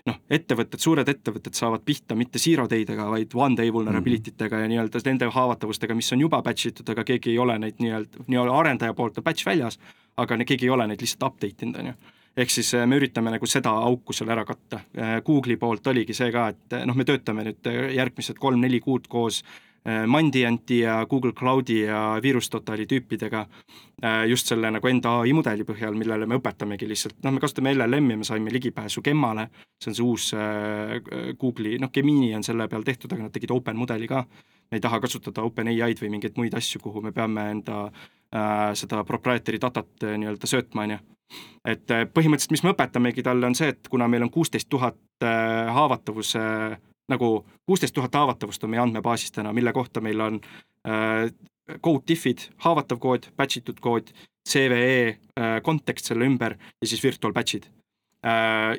[0.05, 4.59] noh, ettevõtted, suured ettevõtted saavad pihta mitte zero day'dega, vaid one day vulnerability tega mm
[4.59, 4.63] -hmm.
[4.63, 8.25] ja nii-öelda nende haavatavustega, mis on juba batch itud, aga keegi ei ole neid nii-öelda,
[8.27, 9.79] nii-öelda arendaja poolt on batch väljas,
[10.17, 11.93] aga keegi ei ole neid lihtsalt update inud, on ju
[12.37, 14.79] ehk siis äh, me üritame nagu seda auku seal ära katta.
[14.97, 19.43] Äh, Google'i poolt oligi see ka, et noh, me töötame nüüd järgmised kolm-neli kuud koos
[19.87, 23.45] Mandianti ja Google Cloudi ja VirusTotali tüüpidega
[24.27, 28.17] just selle nagu enda ai mudeli põhjal, millele me õpetamegi lihtsalt, noh, me kasutame LLM-i,
[28.19, 29.47] me saime ligipääsu Gemmale,
[29.79, 30.27] see on see uus
[31.39, 34.25] Google'i, noh, Gemini on selle peal tehtud, aga nad tegid open mudeli ka.
[34.71, 39.05] me ei taha kasutada OpenAI-d või mingeid muid asju, kuhu me peame enda äh, seda
[39.07, 40.99] proprietary datat nii-öelda söötma, on ju
[41.67, 46.43] et põhimõtteliselt, mis me õpetamegi talle, on see, et kuna meil on kuusteist tuhat haavatavuse
[47.11, 50.41] nagu kuusteist tuhat haavatavust on meie andmebaasis täna, mille kohta meil on
[50.87, 51.29] äh,
[51.83, 54.11] code diff'id, haavatav kood, batch itud kood,
[54.47, 57.67] CVE äh, kontekst selle ümber ja siis virtual batch'id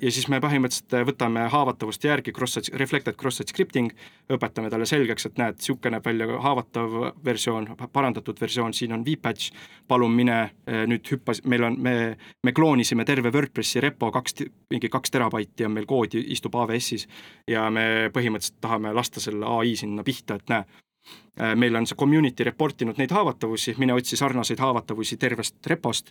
[0.03, 3.93] ja siis me põhimõtteliselt äh, võtame haavatavust järgi, cross-site, reflected cross-site scripting,
[4.35, 9.55] õpetame talle selgeks, et näed, niisugune näeb välja haavatav versioon, parandatud versioon, siin on vpatch,
[9.89, 11.95] palun mine äh, nüüd hüppas, meil on, me,
[12.43, 14.43] me kloonisime terve WordPressi repo, kaks,
[14.75, 17.07] mingi kaks terabaiti on meil koodi, istub AWS-is
[17.49, 22.45] ja me põhimõtteliselt tahame lasta selle ai sinna pihta, et näe, meil on see community
[22.45, 26.11] report inud neid haavatavusi, mine otsi sarnaseid haavatavusi tervest repost,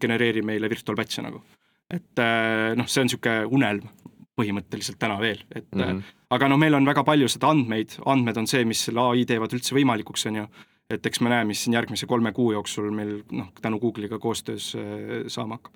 [0.00, 1.42] genereeri meile virtual batch'e nagu
[1.90, 3.86] et äh, noh, see on niisugune unelm
[4.38, 6.02] põhimõtteliselt täna veel, et mm -hmm.
[6.36, 9.54] aga noh, meil on väga palju seda andmeid, andmed on see, mis selle ai teevad
[9.56, 10.44] üldse võimalikuks, on ju,
[10.90, 14.74] et eks me näe, mis siin järgmise kolme kuu jooksul meil noh, tänu Google'iga koostöös
[14.76, 15.74] äh, saama hakkab.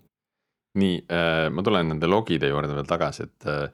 [0.78, 3.68] nii äh,, ma tulen nende logide juurde veel tagasi, et äh,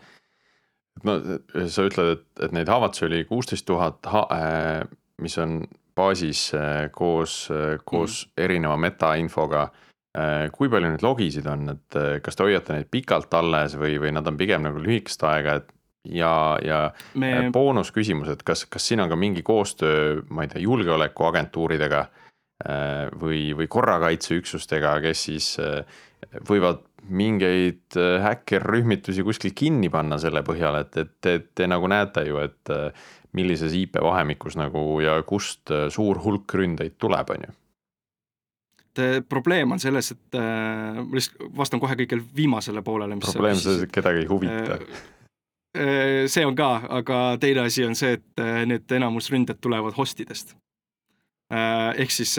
[1.05, 1.21] no
[1.69, 4.07] sa ütled, et, et neid haavatusi oli kuusteist tuhat,
[5.23, 5.61] mis on
[5.95, 6.53] baasis
[6.93, 7.49] koos,
[7.85, 9.69] koos mm erineva metainfoga
[10.55, 14.15] kui palju neid logisid on, et äh, kas te hoiate neid pikalt alles või, või
[14.17, 15.75] nad on pigem nagu lühikest aega, et
[16.09, 16.33] ja,
[16.65, 16.81] ja
[17.21, 17.33] Me...
[17.35, 22.07] Äh, boonusküsimus, et kas, kas siin on ka mingi koostöö, ma ei tea, julgeolekuagentuuridega
[23.21, 25.45] või, või korrakaitseüksustega, kes siis
[26.49, 27.95] võivad mingeid
[28.25, 32.73] häkkerrühmitusi kuskil kinni panna selle põhjal, et, et te, te nagu näete ju, et
[33.39, 37.55] millises IP vahemikus nagu ja kust suur hulk ründeid tuleb, on ju
[38.99, 43.19] et äh, probleem on selles, et äh, ma lihtsalt vastan kohe kõigele viimasele poolele.
[43.23, 46.27] probleem on selles, et kedagi ei huvita äh,.
[46.27, 50.57] see on ka, aga teine asi on see, et need enamus ründed tulevad host idest
[51.53, 51.95] äh,.
[51.97, 52.39] ehk siis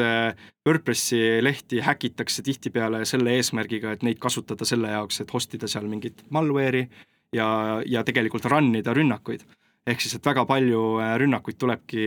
[0.68, 5.88] WordPressi lehti häkitakse tihtipeale selle eesmärgiga, et neid kasutada selle jaoks, et host ida seal
[5.88, 6.90] mingit malware'i
[7.36, 7.48] ja,
[7.86, 9.46] ja tegelikult run ida rünnakuid
[9.90, 10.82] ehk siis, et väga palju
[11.22, 12.04] rünnakuid tulebki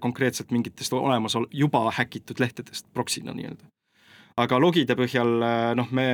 [0.00, 3.70] konkreetselt mingitest olemas juba häkitud lehtedest proxy'na nii-öelda
[4.40, 6.06] aga logide põhjal äh, noh, me,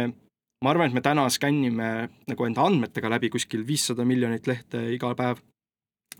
[0.64, 1.91] ma arvan, et me täna skännime
[2.29, 5.43] nagu enda andmetega läbi kuskil viissada miljonit lehte iga päev,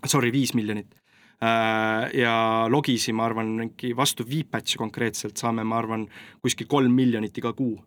[0.05, 0.95] sorry, viis miljonit.
[1.39, 2.33] Äh, ja
[2.71, 6.07] logisi, ma arvan, mingi vastu VPatch'i konkreetselt saame, ma arvan,
[6.43, 7.77] kuskil kolm miljonit iga kuu.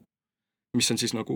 [0.73, 1.35] mis on siis nagu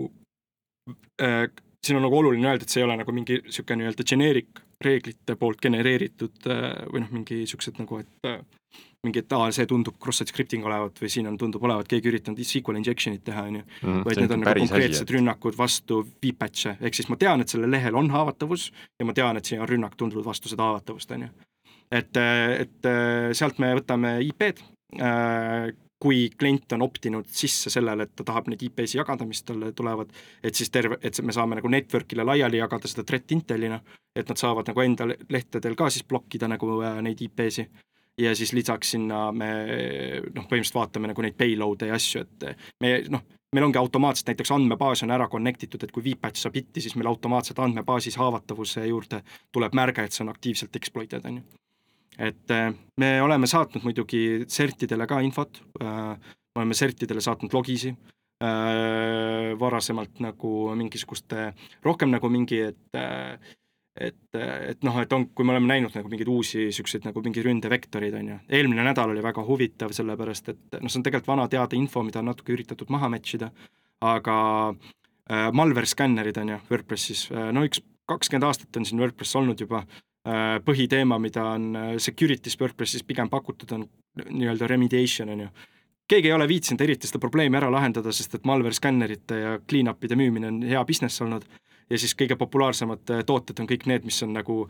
[1.21, 1.45] äh,
[1.85, 5.35] siin on nagu oluline öelda, et see ei ole nagu mingi niisugune nii-öelda generic reeglite
[5.37, 8.29] poolt genereeritud või noh, mingi niisugused nagu, et
[9.05, 12.41] mingi, et aa, see tundub cross-site scripting olevat või siin on, tundub olevat keegi üritanud
[12.43, 13.65] SQL injection'it teha, on ju.
[13.81, 17.53] Mhm, vaid need on nagu konkreetsed asi, rünnakud vastu vpatch'e, ehk siis ma tean, et
[17.53, 21.13] sellel lehel on haavatavus ja ma tean, et siin on rünnak tulnud vastu seda haavatavust,
[21.13, 21.33] on ju.
[22.01, 22.21] et,
[22.65, 22.89] et
[23.37, 24.65] sealt me võtame IP-d,
[25.99, 30.11] kui klient on optinud sisse sellele, et ta tahab neid IP-si jagada, mis talle tulevad,
[30.45, 33.79] et siis terve, et me saame nagu network'ile laiali jagada seda threat intel'ina,
[34.15, 37.65] et nad saavad nagu enda lehtedel ka siis blokkida nagu äh, neid IP-si
[38.17, 39.49] ja siis lisaks sinna me
[40.33, 42.47] noh, põhimõtteliselt vaatame nagu neid payload'e ja asju, et
[42.83, 43.23] me noh,
[43.55, 46.97] meil ongi automaatselt näiteks andmebaas on ära connect itud, et kui vpatch saab hitti, siis
[46.99, 49.21] meil automaatselt andmebaasis haavatavuse juurde
[49.55, 51.45] tuleb märge, et see on aktiivselt exploited, on ju.
[52.17, 56.17] et eh, me oleme saatnud muidugi CERT-idele ka infot, me
[56.57, 57.93] oleme CERT-idele saatnud logisi,
[58.41, 61.51] eh, varasemalt nagu mingisuguste,
[61.85, 62.99] rohkem nagu mingi, et
[64.01, 67.45] et, et noh, et on, kui me oleme näinud nagu mingeid uusi niisuguseid nagu mingeid
[67.47, 68.37] ründevektoreid, on ju.
[68.59, 72.21] eelmine nädal oli väga huvitav, sellepärast et noh, see on tegelikult vana teada info, mida
[72.21, 73.51] on natuke üritatud maha match ida,
[74.05, 74.37] aga
[74.71, 79.63] äh, malware skännerid on ju WordPressis äh,, no üks kakskümmend aastat on siin WordPress olnud
[79.63, 83.87] juba äh,, põhiteema, mida on äh, security's WordPressis pigem pakutud, on
[84.29, 85.55] nii-öelda remediation, on ju
[86.07, 90.15] keegi ei ole viitsinud eriti seda probleemi ära lahendada, sest et malware skännerite ja clean-up'ide
[90.15, 91.43] müümine on hea business olnud
[91.89, 94.65] ja siis kõige populaarsemad tooted on kõik need, mis on nagu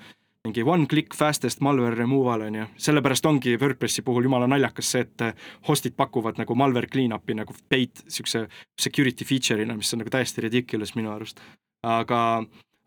[0.47, 5.03] mingi one click fastest malware removal on ju, sellepärast ongi WordPressi puhul jumala naljakas see,
[5.03, 5.25] et
[5.67, 8.45] host'id pakuvad nagu malware clean-up'i nagu paid siukse
[8.79, 11.41] security feature'ina, mis on nagu täiesti ridiculous minu arust.
[11.83, 12.21] aga,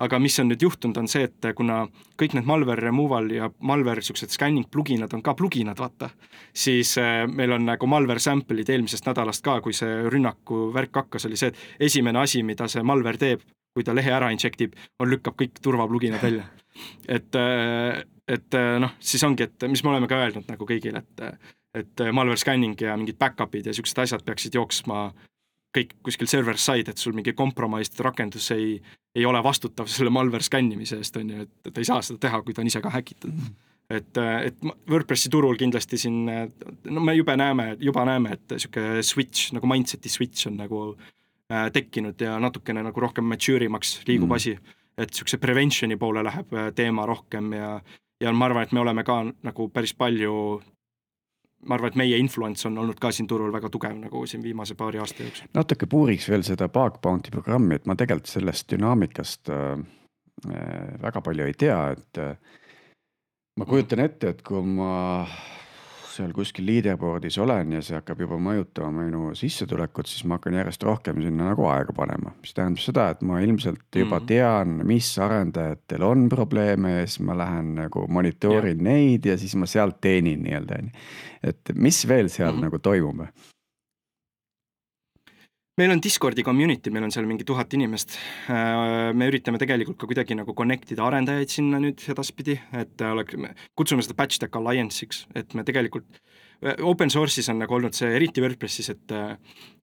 [0.02, 1.84] aga mis on nüüd juhtunud, on see, et kuna
[2.20, 6.10] kõik need malware removal ja malware siuksed scanning pluginad on ka pluginad, vaata,
[6.52, 11.28] siis äh, meil on nagu malware sample'id eelmisest nädalast ka, kui see rünnaku värk hakkas,
[11.28, 13.44] oli see, et esimene asi, mida see malware teeb,
[13.74, 16.44] kui ta lehe ära injectib, on, lükkab kõik turvapluginad välja.
[17.08, 21.56] et, äh, et noh, siis ongi, et mis me oleme ka öelnud nagu kõigile, et
[21.70, 25.12] et malware scanning ja mingid back-up'id ja siuksed asjad peaksid jooksma
[25.76, 28.72] kõik kuskil server side, et sul mingi compromised rakendus ei,
[29.14, 32.40] ei ole vastutav selle malware skännimise eest, on ju, et ta ei saa seda teha,
[32.42, 33.42] kui ta on ise ka häkitud mm.
[33.48, 34.60] -hmm et, et
[34.90, 36.28] WordPressi turul kindlasti siin,
[36.94, 41.08] no me jube näeme, juba näeme, et niisugune switch nagu mindset'i switch on nagu äh,
[41.72, 44.36] tekkinud ja natukene nagu rohkem mature imaks liigub mm.
[44.36, 44.58] asi.
[45.00, 47.70] et niisuguse prevention'i poole läheb äh, teema rohkem ja,
[48.20, 50.60] ja ma arvan, et me oleme ka nagu päris palju
[51.66, 54.74] ma arvan, et meie influence on olnud ka siin turul väga tugev nagu siin viimase
[54.74, 55.50] paari aasta jooksul.
[55.54, 59.78] natuke puuriks veel seda Bug Bounty programmi, et ma tegelikult sellest dünaamikast äh,
[60.50, 62.36] äh väga palju ei tea, et äh,
[63.58, 65.26] ma kujutan ette, et kui ma
[66.14, 70.86] seal kuskil leaderboard'is olen ja see hakkab juba mõjutama minu sissetulekut, siis ma hakkan järjest
[70.86, 72.34] rohkem sinna nagu aega panema.
[72.40, 74.26] mis tähendab seda, et ma ilmselt juba mm.
[74.30, 78.88] tean, mis arendajatel on probleeme ja siis ma lähen nagu monitoorin ja.
[78.90, 81.06] neid ja siis ma sealt teenin nii-öelda on ju.
[81.52, 82.68] et mis veel seal mm -hmm.
[82.68, 83.26] nagu toimub?
[85.80, 88.18] Meil on Discordi community, meil on seal mingi tuhat inimest.
[88.52, 93.38] Äh, me üritame tegelikult ka kuidagi nagu connect ida arendajaid sinna nüüd edaspidi, et oleks,
[93.78, 96.20] kutsume seda Patch Tech Alliance'iks, et me tegelikult
[96.60, 99.18] open source'is on nagu olnud see, eriti WordPressis, et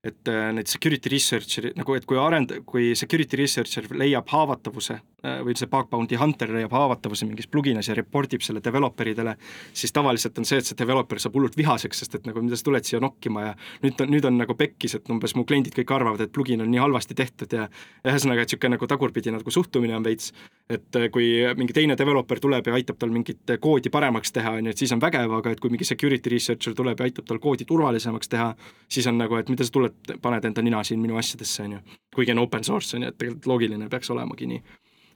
[0.07, 4.99] et need security researcher'id nagu, et kui arend-, kui security researcher leiab haavatavuse
[5.43, 9.33] või see bug bounty hunter leiab haavatavuse mingis pluginas ja report ib selle developer idele,
[9.75, 12.67] siis tavaliselt on see, et see developer saab hullult vihaseks, sest et nagu mida sa
[12.67, 15.95] tuled siia nokkima ja nüüd on, nüüd on nagu pekkis, et umbes mu kliendid kõik
[15.97, 17.65] arvavad, et plugin on nii halvasti tehtud ja
[18.05, 20.29] ühesõnaga, et niisugune nagu tagurpidi nagu suhtumine on veits,
[20.69, 24.75] et kui mingi teine developer tuleb ja aitab tal mingit koodi paremaks teha, on ju,
[24.75, 27.65] et siis on vägev, aga et kui mingi security researcher tuleb ja aitab tal koodi
[27.67, 28.49] turvalisemaks teha,
[28.91, 31.79] siis on nagu, et mida sa tuled paned enda nina siin minu asjadesse, on ju.
[32.15, 34.61] kuigi on open source, on ju, et tegelikult loogiline peaks olemagi nii.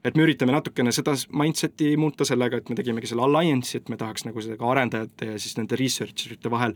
[0.06, 3.98] et me üritame natukene seda mindset'i muuta sellega, et me tegimegi selle alliance'i, et me
[3.98, 6.74] tahaks nagu seda ka arendajate ja siis nende researcher ite vahel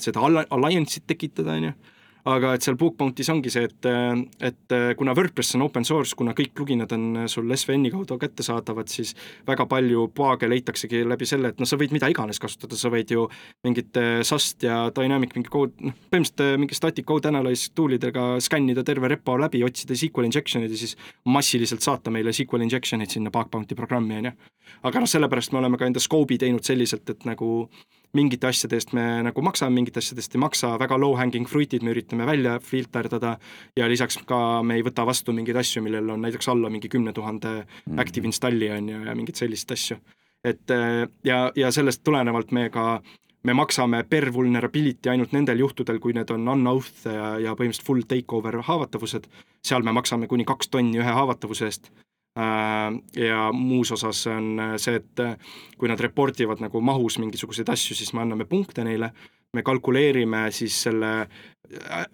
[0.00, 1.74] seda alliance'it tekitada, on ju
[2.28, 3.88] aga et seal Bookbounty's ongi see, et,
[4.46, 9.14] et kuna WordPress on open source, kuna kõik pluginad on sul SVN-i kaudu kättesaadavad, siis
[9.48, 13.10] väga palju paage leitaksegi läbi selle, et noh, sa võid mida iganes kasutada, sa võid
[13.14, 13.26] ju
[13.66, 13.98] mingit
[14.28, 19.10] SAST ja Dynamic mingi code, noh, põhimõtteliselt mingi static code analyze tool idega skännida terve
[19.10, 20.94] repo läbi, otsida SQL injection'id ja siis
[21.26, 24.36] massiliselt saata meile SQL injection'id sinna Bookbounty programmi, on ju.
[24.86, 27.50] aga noh, sellepärast me oleme ka enda scope'i teinud selliselt, et nagu
[28.16, 31.84] mingite asjade eest me nagu maksame, mingite asjade eest ei maksa, väga low hanging fruit'id
[31.84, 33.36] me üritame välja filterdada
[33.76, 37.14] ja lisaks ka me ei võta vastu mingeid asju, millel on näiteks alla mingi kümne
[37.16, 37.98] tuhande mhm.
[38.04, 39.98] active install'i on ju ja mingeid selliseid asju.
[40.44, 43.02] et äh, ja, ja sellest tulenevalt me ka
[43.42, 48.06] me maksame per vulnerability ainult nendel juhtudel, kui need on unoath ja, ja põhimõtteliselt full
[48.06, 49.26] takeover haavatavused,
[49.66, 51.90] seal me maksame kuni kaks tonni ühe haavatavuse eest
[52.36, 55.34] ja muus osas on äh, see, et äh,
[55.78, 59.10] kui nad report ivad nagu mahus mingisuguseid asju, siis me anname punkte neile,
[59.52, 61.12] me kalkuleerime siis selle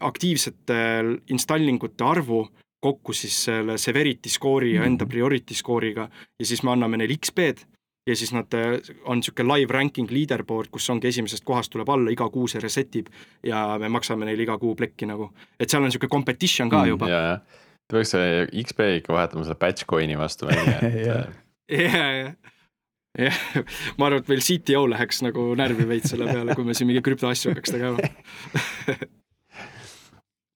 [0.00, 0.80] aktiivsete
[1.30, 2.42] installing ute arvu
[2.80, 5.10] kokku siis selle severity score'i ja enda mhm.
[5.10, 7.66] priority score'iga ja siis me anname neile XP-d
[8.08, 8.54] ja siis nad,
[9.04, 12.94] on niisugune live ranking leaderboard, kus ongi esimesest kohast tuleb alla, iga kuu see reset
[13.02, 13.10] ib
[13.46, 16.92] ja me maksame neile iga kuu plekki nagu, et seal on niisugune competition ka mm,
[16.94, 17.58] juba mm,.
[17.88, 18.14] Ta peaks
[18.66, 20.98] XP ikka vahetama selle batch coin'i vastu välja, et
[21.72, 22.32] ja, ja,
[23.18, 23.44] jah,
[23.98, 27.04] ma arvan, et meil CTO läheks nagu närvi veits selle peale, kui me siin mingi
[27.04, 27.98] krüptoasju hakkaks tegema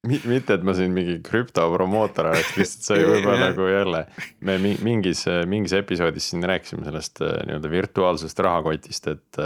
[0.08, 4.02] mitte, et ma siin mingi krüptopromootor oleks, lihtsalt see võib-olla nagu jälle.
[4.42, 9.42] me mingis, mingis episoodis siin rääkisime sellest äh, nii-öelda virtuaalsest rahakotist, et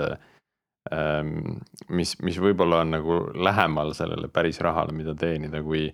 [0.93, 1.61] ähm,.
[1.89, 5.91] mis, mis võib-olla on nagu lähemal sellele päris rahale, mida teenida, kui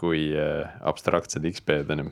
[0.00, 2.10] kui äh, abstraktsed XP-d on ju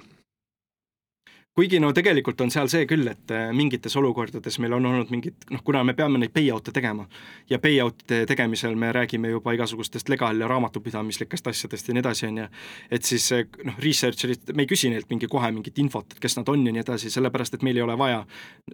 [1.55, 5.47] kuigi no tegelikult on seal see küll, et äh, mingites olukordades meil on olnud mingid,
[5.55, 7.05] noh, kuna me peame neid payout'e tegema
[7.51, 12.41] ja payout'e tegemisel me räägime juba igasugustest legal- ja raamatupidamislikest asjadest ja nii edasi, on
[12.43, 12.47] ju,
[12.99, 16.37] et siis äh, noh, researcher'id, me ei küsi neilt mingi kohe mingit infot, et kes
[16.41, 18.25] nad on ja nii edasi, sellepärast et meil ei ole vaja,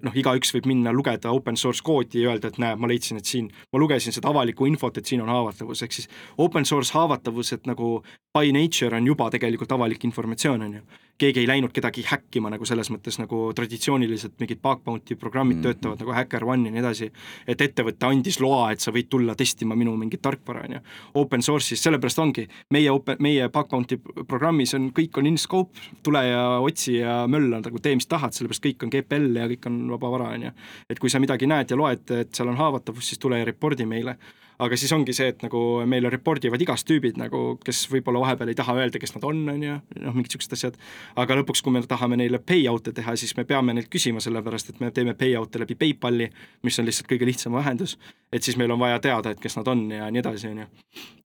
[0.00, 3.28] noh, igaüks võib minna lugeda open source koodi ja öelda, et näe, ma leidsin, et
[3.28, 6.08] siin, ma lugesin seda avalikku infot, et siin on haavatavus, ehk siis
[6.40, 7.98] open source haavatavused nagu
[8.32, 12.66] by nature on juba tegelikult avalik informatsioon, on ju keegi ei läinud kedagi häkkima nagu
[12.68, 15.80] selles mõttes nagu traditsiooniliselt mingid bug bounty programmid mm -hmm.
[15.80, 17.10] töötavad nagu HackerOne ja nii edasi,
[17.46, 20.80] et ettevõte andis loa, et sa võid tulla testima minu mingit tarkvara, on ju.
[21.14, 25.78] Open source'is, sellepärast ongi, meie open, meie bug bounty programmis on, kõik on in scope,
[26.02, 29.66] tule ja otsi ja mölla nagu tee, mis tahad, sellepärast kõik on GPL ja kõik
[29.66, 30.50] on vaba vara, on ju.
[30.90, 33.86] et kui sa midagi näed ja loed, et seal on haavatavus, siis tule ja report'i
[33.86, 34.16] meile
[34.60, 38.52] aga siis ongi see, et nagu meile report ivad igast tüübid nagu, kes võib-olla vahepeal
[38.52, 40.78] ei taha öelda, kes nad on, on ju, noh, mingid siuksed asjad.
[41.20, 44.80] aga lõpuks, kui me tahame neile payout'e teha, siis me peame neilt küsima, sellepärast et
[44.82, 46.28] me teeme payout'e läbi PayPali,
[46.66, 47.96] mis on lihtsalt kõige lihtsam vahendus.
[48.32, 50.66] et siis meil on vaja teada, et kes nad on ja nii edasi, on ju.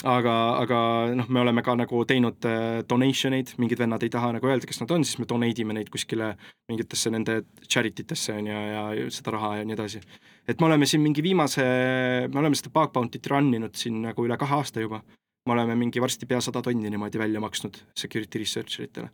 [0.03, 0.79] aga, aga
[1.15, 4.65] noh, me oleme ka nagu teinud äh, donation eid, mingid vennad ei taha nagu öelda,
[4.69, 6.35] kes nad on, siis me donate ime neid kuskile
[6.69, 10.01] mingitesse nende charity tesse on ju, ja seda raha ja nii edasi
[10.47, 11.65] et me oleme siin mingi viimase,
[12.31, 15.01] me oleme seda bug bounty't run inud siin nagu üle kahe aasta juba.
[15.45, 19.09] me oleme mingi varsti pea sada tonni niimoodi välja maksnud security researcher itele.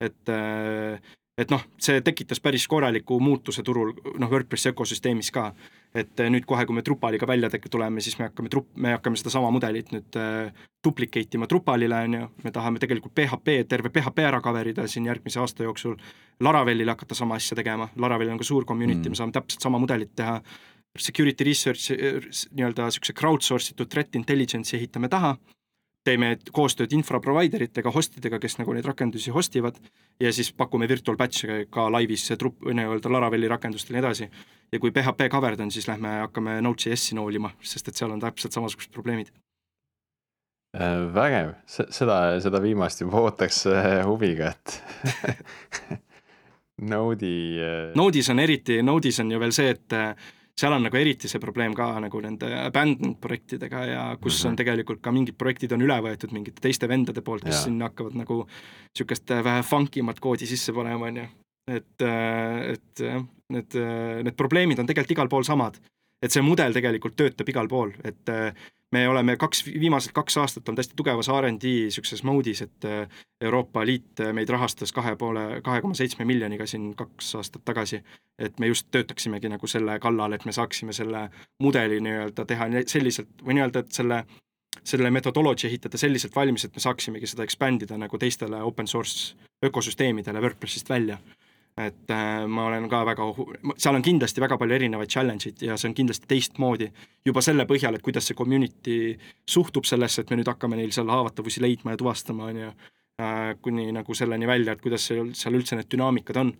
[0.00, 1.00] et, äh,
[1.38, 5.52] et noh, see tekitas päris korraliku muutuse turul, noh, WordPressi ökosüsteemis ka.
[5.94, 9.16] et äh, nüüd kohe, kui me Drupaliga välja tuleme, siis me hakkame trup-, me hakkame
[9.16, 10.52] sedasama mudelit nüüd äh,
[10.84, 15.06] duplicate ima Drupalile, on ju, me tahame tegelikult PHP, terve PHP ära cover ida siin
[15.06, 15.96] järgmise aasta jooksul.
[16.40, 19.78] Laravelile hakata sama asja tegema, Laravel on ka suur community mm., me saame täpselt sama
[19.78, 20.40] mudelit teha
[20.98, 21.90] security research
[22.54, 25.34] nii-öelda niisuguse crowdsource itud threat intelligence'i ehitame taha,
[26.04, 29.78] teeme koostööd infra provider itega, host idega, kes nagu neid rakendusi host ivad
[30.20, 34.28] ja siis pakume virtual batch'e ka laivis trupp, nii-öelda Laravelli rakendustel ja nii edasi.
[34.72, 38.52] ja kui PHP covered on, siis lähme hakkame Node.js-i noolima, sest et seal on täpselt
[38.52, 39.32] samasugused probleemid
[40.76, 44.78] äh, vägev, seda, seda viimast juba ootaks äh, huviga, et
[46.92, 47.60] Node'i.
[47.62, 50.00] Äh, Node'is on eriti, Node'is on ju veel see, et
[50.60, 54.50] seal on nagu eriti see probleem ka nagu nende abandoned projektidega ja kus mm -hmm.
[54.50, 57.62] on tegelikult ka mingid projektid on üle võetud mingite teiste vendade poolt, kes ja.
[57.62, 61.26] sinna hakkavad nagu niisugust äh, vähe funky mat koodi sisse panema, on ju.
[61.68, 65.80] et, äh, et jah, need, äh, need probleemid on tegelikult igal pool samad.
[66.22, 68.30] et see mudel tegelikult töötab igal pool, et
[68.94, 73.82] me oleme kaks, viimased kaks aastat olnud hästi tugevas RD niisuguses mode'is, et äh, Euroopa
[73.86, 78.02] Liit äh, meid rahastas kahe poole, kahe koma seitsme miljoniga siin kaks aastat tagasi.
[78.38, 81.28] et me just töötaksimegi nagu selle kallal, et me saaksime selle
[81.62, 84.24] mudeli nii-öelda teha selliselt või nii-öelda, et selle
[84.82, 89.36] selle metodoloogia ehitada selliselt valmis, et me saaksimegi seda expand ida nagu teistele open source
[89.64, 91.18] ökosüsteemidele WordPressist välja
[91.76, 93.24] et äh, ma olen ka väga,
[93.82, 96.90] seal on kindlasti väga palju erinevaid challenge'id ja see on kindlasti teistmoodi
[97.26, 98.98] juba selle põhjal, et kuidas see community
[99.50, 102.70] suhtub sellesse, et me nüüd hakkame neil seal haavatavusi leidma ja tuvastama, on ju,
[103.22, 106.54] äh, kuni nagu selleni välja, et kuidas seal, seal üldse need dünaamikad on.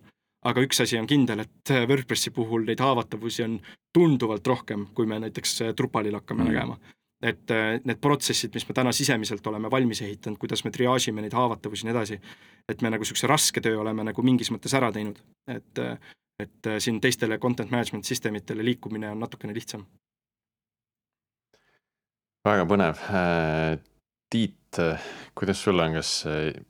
[0.45, 3.55] aga üks asi on kindel, et WordPressi puhul neid haavatavusi on
[3.93, 6.51] tunduvalt rohkem, kui me näiteks Drupalil hakkame mm.
[6.51, 6.77] nägema
[7.25, 11.33] et äh, need protsessid, mis me täna sisemiselt oleme valmis ehitanud, kuidas me triaažime neid
[11.35, 12.19] haavatavusi ja nii edasi,
[12.69, 15.21] et me nagu niisuguse raske töö oleme nagu mingis mõttes ära teinud,
[15.51, 15.97] et äh,
[16.35, 19.85] et äh, siin teistele content management systemitele liikumine on natukene lihtsam.
[22.45, 22.99] väga põnev.
[24.29, 24.77] Tiit,
[25.37, 26.09] kuidas sul on, kas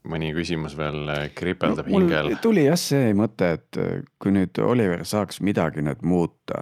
[0.05, 2.29] mõni küsimus veel kripeldab no, hingel?
[2.43, 3.79] tuli jah see mõte, et
[4.21, 6.61] kui nüüd Oliver saaks midagi nüüd muuta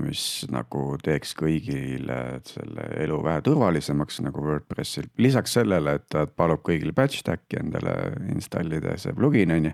[0.00, 5.06] mis nagu teeks kõigile selle elu vähe turvalisemaks nagu WordPressil.
[5.22, 7.94] lisaks sellele, et ta palub kõigil batch stack'i endale
[8.34, 9.72] installida, see plugin on ju.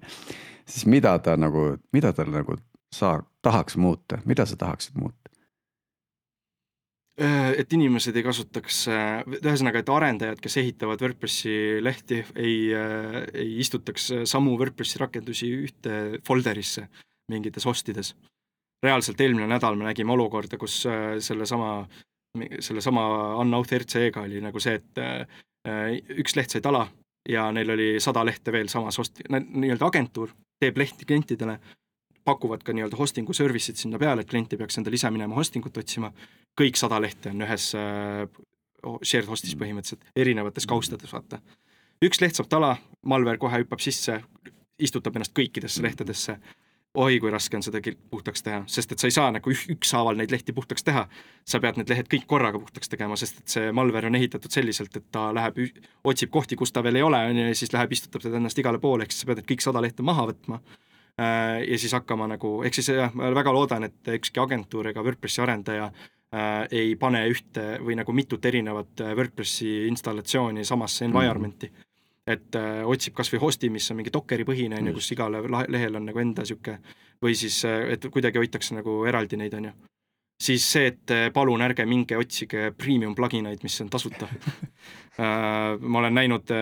[0.66, 2.58] siis mida ta nagu, mida ta nagu
[2.92, 5.16] saa-, tahaks muuta, mida sa tahaksid muuta?
[7.20, 13.18] Äh, et inimesed ei kasutaks, äh, ühesõnaga, et arendajad, kes ehitavad WordPressi lehti, ei, äh,
[13.34, 16.86] ei istutaks samu WordPressi rakendusi ühte folder'isse
[17.28, 18.14] mingites hostides
[18.82, 21.86] reaalselt eelmine nädal me nägime olukorda, kus äh, sellesama,
[22.60, 23.06] sellesama
[23.42, 25.26] Unoath RCE-ga oli nagu see, et äh,
[26.18, 26.86] üks leht sai tala
[27.28, 31.58] ja neil oli sada lehte veel samas host-, nii-öelda agentuur teeb lehti klientidele,
[32.24, 35.66] pakuvad ka nii-öelda hosting'u service'id sinna peale, et klient ei peaks endale ise minema hosting
[35.66, 36.12] ut otsima,
[36.58, 38.26] kõik sada lehte on ühes äh,
[39.02, 41.38] shared host'is põhimõtteliselt, erinevates kaustades, vaata.
[42.02, 42.74] üks leht saab tala,
[43.06, 44.18] malware kohe hüppab sisse,
[44.82, 46.38] istutab ennast kõikidesse lehtedesse
[46.94, 47.80] oi kui raske on seda
[48.10, 51.06] puhtaks teha, sest et sa ei saa nagu ükshaaval neid lehti puhtaks teha.
[51.44, 54.96] sa pead need lehed kõik korraga puhtaks tegema, sest et see malware on ehitatud selliselt,
[54.96, 55.58] et ta läheb,
[56.04, 58.58] otsib kohti, kus ta veel ei ole, on ju, ja siis läheb, istutab teda ennast
[58.58, 60.60] igale poole, ehk siis sa pead need kõik sada lehte maha võtma.
[61.20, 65.02] Äh, ja siis hakkama nagu, ehk siis jah, ma väga loodan, et ükski agentuur ega
[65.04, 71.72] WordPressi arendaja äh, ei pane ühte või nagu mitut erinevat äh, WordPressi installatsiooni samasse environment'i
[71.72, 71.74] mm.
[71.74, 71.91] -hmm
[72.26, 75.42] et äh, otsib kas või host'i, mis on mingi Dockeri põhine, on ju, kus igale
[75.68, 76.78] lehel on nagu enda niisugune
[77.22, 79.72] või siis, äh, et kuidagi hoitakse nagu eraldi neid, on ju.
[80.42, 85.80] siis see, et äh, palun ärge minge otsige premium plugin eid, mis on tasuta äh,
[85.80, 86.54] ma olen näinud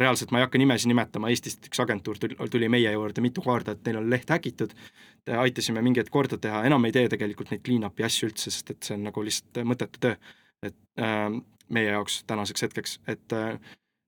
[0.00, 3.84] reaalselt, ma ei hakka nimesid nimetama, Eestist üks agentuur tuli, meie juurde mitu korda, et
[3.88, 4.74] neil on leht häkitud,
[5.40, 8.96] aitasime mingeid korda teha, enam ei tee tegelikult neid clean-up'i asju üldse, sest et see
[8.98, 10.16] on nagu lihtsalt mõttetu töö.
[10.64, 11.30] et äh,
[11.72, 13.56] meie jaoks tänaseks hetkeks, et äh,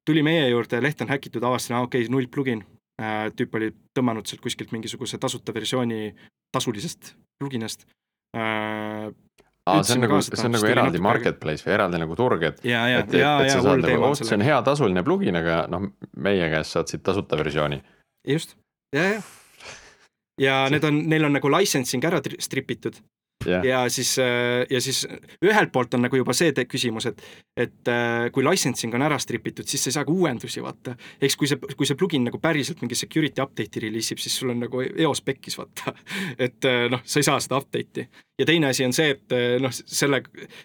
[0.08, 2.64] tuli meie juurde, leht on häkitud, avastasin, aa okei okay,, null plugin
[3.02, 3.28] äh,.
[3.36, 6.12] tüüp oli tõmmanud sealt kuskilt mingisuguse tasuta versiooni
[6.54, 7.84] tasulisest pluginast
[8.36, 9.08] äh,.
[9.68, 12.62] aa, see on nagu, see on nagu eraldi marketplace või eraldi nagu turg, et.
[12.64, 16.78] et, et sa saad nagu, oh, see on hea tasuline plugin, aga noh, meie käest
[16.78, 17.82] saad siit tasuta versiooni.
[18.28, 18.56] just,
[18.96, 19.22] ja, ja.
[20.40, 23.02] ja need on, neil on nagu licensing ära stripitud
[23.46, 23.64] yeah..
[23.64, 25.06] ja siis, äh, ja siis
[25.44, 27.22] ühelt poolt on nagu juba see küsimus, et,
[27.56, 30.96] et äh, kui licensing on ära stripitud, siis sa ei saa ka uuendusi vaata.
[31.20, 34.54] eks kui see, kui see plugin nagu päriselt mingi security update'i reliis ib, siis sul
[34.54, 35.94] on nagu eos pekkis vaata.
[36.48, 38.08] et äh, noh, sa ei saa seda update'i.
[38.38, 40.22] ja teine asi on see, et noh, selle,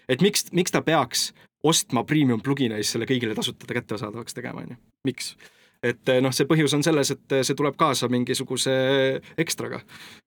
[0.10, 1.32] et miks, miks ta peaks
[1.64, 5.36] ostma premium plugineid selle kõigile tasuta kättesaadavaks tegema, on ju, miks?
[5.84, 8.74] Et noh, see põhjus on selles, et see tuleb kaasa mingisuguse
[9.40, 9.82] ekstraga.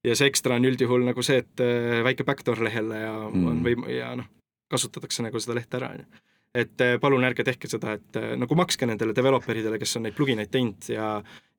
[0.05, 3.51] ja see ekstra on üldjuhul nagu see, et eh, väike backdoor lehele ja mm.
[3.51, 4.29] on võim- ja noh,
[4.71, 6.25] kasutatakse nagu seda lehte ära, on ju.
[6.63, 10.09] et eh, palun ärge tehke seda, et eh, nagu makske nendele developer idele, kes on
[10.09, 11.11] neid plugineid teinud ja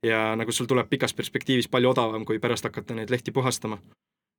[0.04, 3.80] ja nagu sul tuleb pikas perspektiivis palju odavam, kui pärast hakata neid lehti puhastama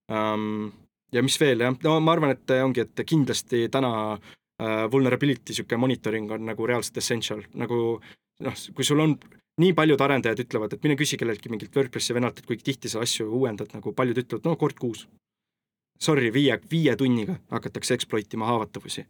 [0.07, 0.71] um,.
[1.11, 5.77] ja mis veel, jah, no ma arvan, et ongi, et kindlasti täna uh, vulnerability sihuke
[5.77, 7.99] monitoring on nagu reaalselt essential, nagu
[8.43, 9.15] noh, kui sul on
[9.59, 13.03] nii paljud arendajad ütlevad, et mine küsi kelleltki mingilt WordPressi venalt, et kui tihti sa
[13.03, 15.05] asju uuendad, nagu paljud ütlevad, no kord kuus.
[15.99, 19.05] Sorry, viie, viie tunniga hakatakse exploit ima haavatavusi.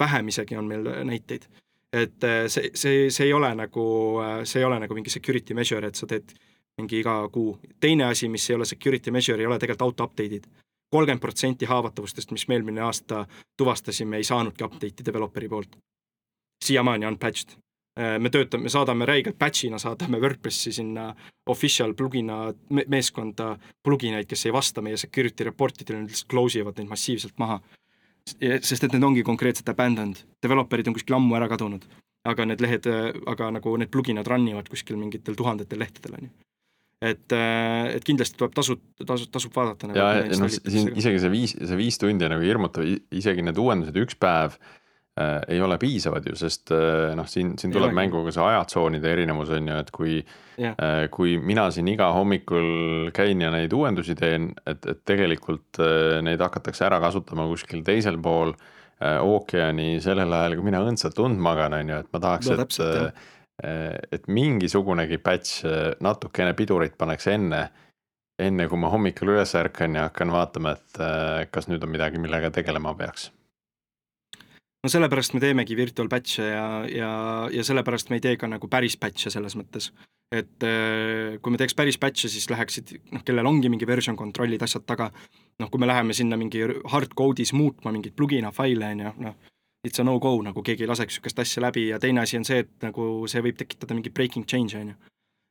[0.00, 1.46] vähem isegi on meil näiteid.
[1.92, 3.84] et äh, see, see, see ei ole nagu,
[4.24, 6.34] äh, see ei ole nagu mingi security measure, et sa teed
[6.78, 7.58] mingi iga kuu.
[7.80, 10.46] teine asi, mis ei ole security measure, ei ole tegelikult auto update'id.
[10.90, 13.26] kolmkümmend protsenti haavatavustest, mis me eelmine aasta
[13.56, 15.76] tuvastasime, ei saanudki update'i developeri poolt.
[16.64, 21.10] siiamaani unpatched Äh, me töötame, saadame räigelt batch'ina, saadame WordPressi sinna
[21.52, 26.78] official plugina meeskonda plugineid, kes ei vasta meie security report idele, nad lihtsalt close ivad
[26.80, 27.60] neid massiivselt maha.
[28.40, 31.84] sest et need ongi konkreetselt abandoned, developer'id on kuskil ammu ära kadunud,
[32.24, 32.86] aga need lehed,
[33.26, 36.32] aga nagu need pluginad run ivad kuskil mingitel tuhandetel lehtedel, on ju
[37.02, 39.98] et, äh, et kindlasti tuleb tasu, tasu, tasub vaadata nagu.
[39.98, 43.58] ja, ja noh, siin isegi see viis, see viis tundi on nagu hirmutav, isegi need
[43.58, 44.81] uuendused üks päev äh,
[45.20, 49.50] ei ole piisavad ju, sest äh, noh, siin, siin tuleb mängu ka see ajatsoonide erinevus
[49.52, 54.16] on ju, et kui yeah., äh, kui mina siin iga hommikul käin ja neid uuendusi
[54.16, 60.32] teen, et, et tegelikult äh, neid hakatakse ära kasutama kuskil teisel pool äh, ookeani sellel
[60.32, 64.32] ajal, kui mina õndsalt und magan, on ju, et ma tahaks no,, et äh, et
[64.32, 67.66] mingisugunegi batch äh, natukene pidurit paneks enne,
[68.40, 72.16] enne kui ma hommikul üles ärkan ja hakkan vaatama, et äh, kas nüüd on midagi,
[72.16, 73.28] millega tegelema peaks
[74.82, 77.12] no sellepärast me teemegi virtual batch'e ja, ja,
[77.52, 79.92] ja sellepärast me ei tee ka nagu päris batch'e selles mõttes.
[80.32, 84.62] et äh, kui me teeks päris batch'e, siis läheksid, noh, kellel ongi mingi version control'id,
[84.64, 85.10] asjad taga,
[85.60, 89.36] noh, kui me läheme sinna mingi hard code'is muutma mingeid plugina faile, on ju, noh,
[89.86, 91.88] it's a no-go, nagu keegi ei laseks niisugust asja läbi.
[91.90, 94.98] Ja teine asi on see, et nagu see võib tekitada mingi breaking change, on ju.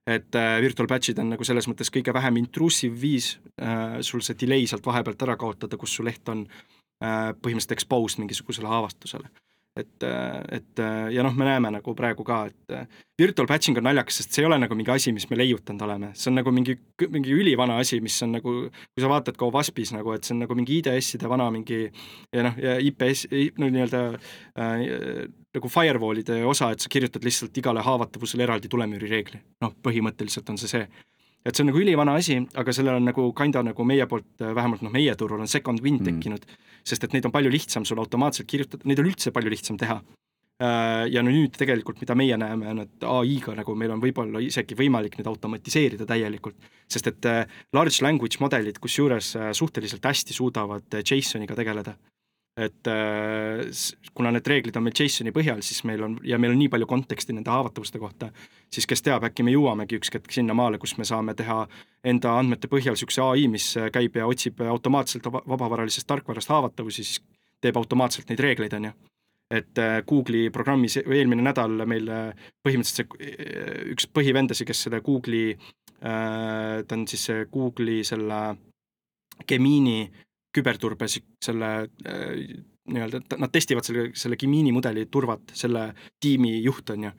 [0.10, 4.40] Et äh, virtual batch'id on nagu selles mõttes kõige vähem intrusive viis äh, sul see
[4.40, 6.48] delay sealt vahepealt ära kaotada, kus su leht on.
[6.48, 9.30] Äh, põhimõtteliselt exposed mingisugusele haavastusele.
[9.80, 12.89] et, äh, et äh, ja noh, me näeme nagu praegu ka, et
[13.22, 16.10] virtual batching on naljakas, sest see ei ole nagu mingi asi, mis me leiutanud oleme,
[16.12, 16.76] see on nagu mingi,
[17.14, 20.43] mingi ülivana asi, mis on nagu, kui sa vaatad ka Waspis nagu, et see on
[20.43, 23.30] nagu mingi IDS-ide vana mingi ja noh, ja IPS,
[23.64, 24.84] no nii-öelda äh,
[25.56, 29.39] nagu firewall'ide osa, et sa kirjutad lihtsalt igale haavatavusele eraldi tulemüürireegli.
[29.64, 30.84] noh, põhimõtteliselt on see see
[31.46, 34.84] et see on nagu ülivana asi, aga sellel on nagu kinda nagu meie poolt, vähemalt
[34.86, 36.10] noh, meie turul on second wind mm.
[36.10, 39.54] tekkinud mm., sest et neid on palju lihtsam sul automaatselt kirjutada, neid on üldse palju
[39.54, 40.00] lihtsam teha.
[40.62, 44.42] Äh, ja no nüüd tegelikult, mida meie näeme, on, et ai-ga nagu meil on võib-olla
[44.46, 50.38] isegi võimalik neid automatiseerida täielikult, sest et äh, large language modelid, kusjuures äh, suhteliselt hästi
[50.38, 51.96] suudavad JSON-iga tegeleda
[52.58, 53.62] et äh,
[54.14, 56.88] kuna need reeglid on meil JSON-i põhjal, siis meil on ja meil on nii palju
[56.89, 58.28] konteksti nende haavatavuste kohta,
[58.72, 61.64] siis kes teab, äkki me jõuamegi üks hetk sinnamaale, kus me saame teha
[62.12, 67.22] enda andmete põhjal niisuguse ai, mis käib ja otsib automaatselt vabavaralisest tarkvarast haavatavusi, siis
[67.64, 68.91] teeb automaatselt neid reegleid, on ju.
[69.52, 75.56] et äh, Google'i programmis eelmine nädal meil äh, põhimõtteliselt see üks põhivendasid, kes selle Google'i,
[76.02, 78.41] ta on siis Google'i selle
[79.47, 80.10] Gemini
[80.56, 81.70] küberturbe selle
[82.08, 82.58] äh,
[82.91, 85.91] nii-öelda, nad testivad selle, selle Gemini mudeli turvat, selle
[86.22, 87.14] tiimi juht on ju.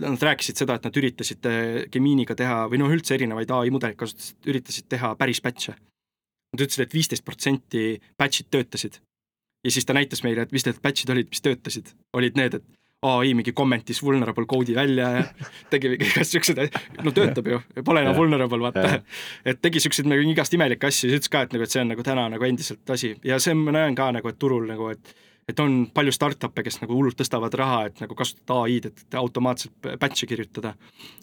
[0.00, 3.98] Nad rääkisid seda, et nad üritasid äh, Geminiga teha või noh, üldse erinevaid ai mudeleid
[4.00, 5.76] kasutasid, üritasid teha päris batch'e.
[6.54, 7.84] Nad ütlesid et, et viisteist protsenti
[8.18, 9.00] batch'id töötasid.
[9.64, 12.79] ja siis ta näitas meile, et mis need batch'id olid, mis töötasid, olid need, et
[13.08, 15.22] ai mingi comment'is vulnerable code'i välja ja
[15.72, 19.00] tegi igast siukseid, no töötab ju, pole enam vulnerable vaata.
[19.44, 21.90] et tegi siukseid nagu igast imelikke asju, siis ütles ka, et nagu, et see on
[21.94, 23.14] nagu täna nagu endiselt asi.
[23.24, 25.16] Ja see ma näen ka nagu, et turul nagu, et
[25.50, 29.88] et on palju startup'e, kes nagu hullult tõstavad raha, et nagu kasutada ai-d, et automaatselt
[29.98, 30.74] batch'e kirjutada.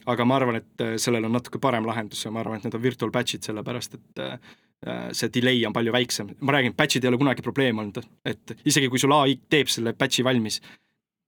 [0.05, 2.83] aga ma arvan, et sellel on natuke parem lahendus ja ma arvan, et need on
[2.83, 7.21] virtual batch'id, sellepärast et äh, see delay on palju väiksem, ma räägin, batch'id ei ole
[7.21, 10.59] kunagi probleem olnud, et isegi kui sul ai teeb selle batch'i valmis,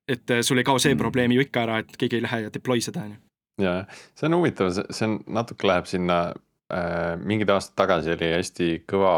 [0.09, 0.99] et äh, sul ei kao see Mm.
[0.99, 3.19] probleem ju ikka ära, et keegi ei lähe ja deploy seda, on ju.
[3.65, 3.73] ja
[4.15, 6.19] see on huvitav, see on natuke läheb sinna
[6.73, 9.13] äh,, mingid aastad tagasi oli hästi kõva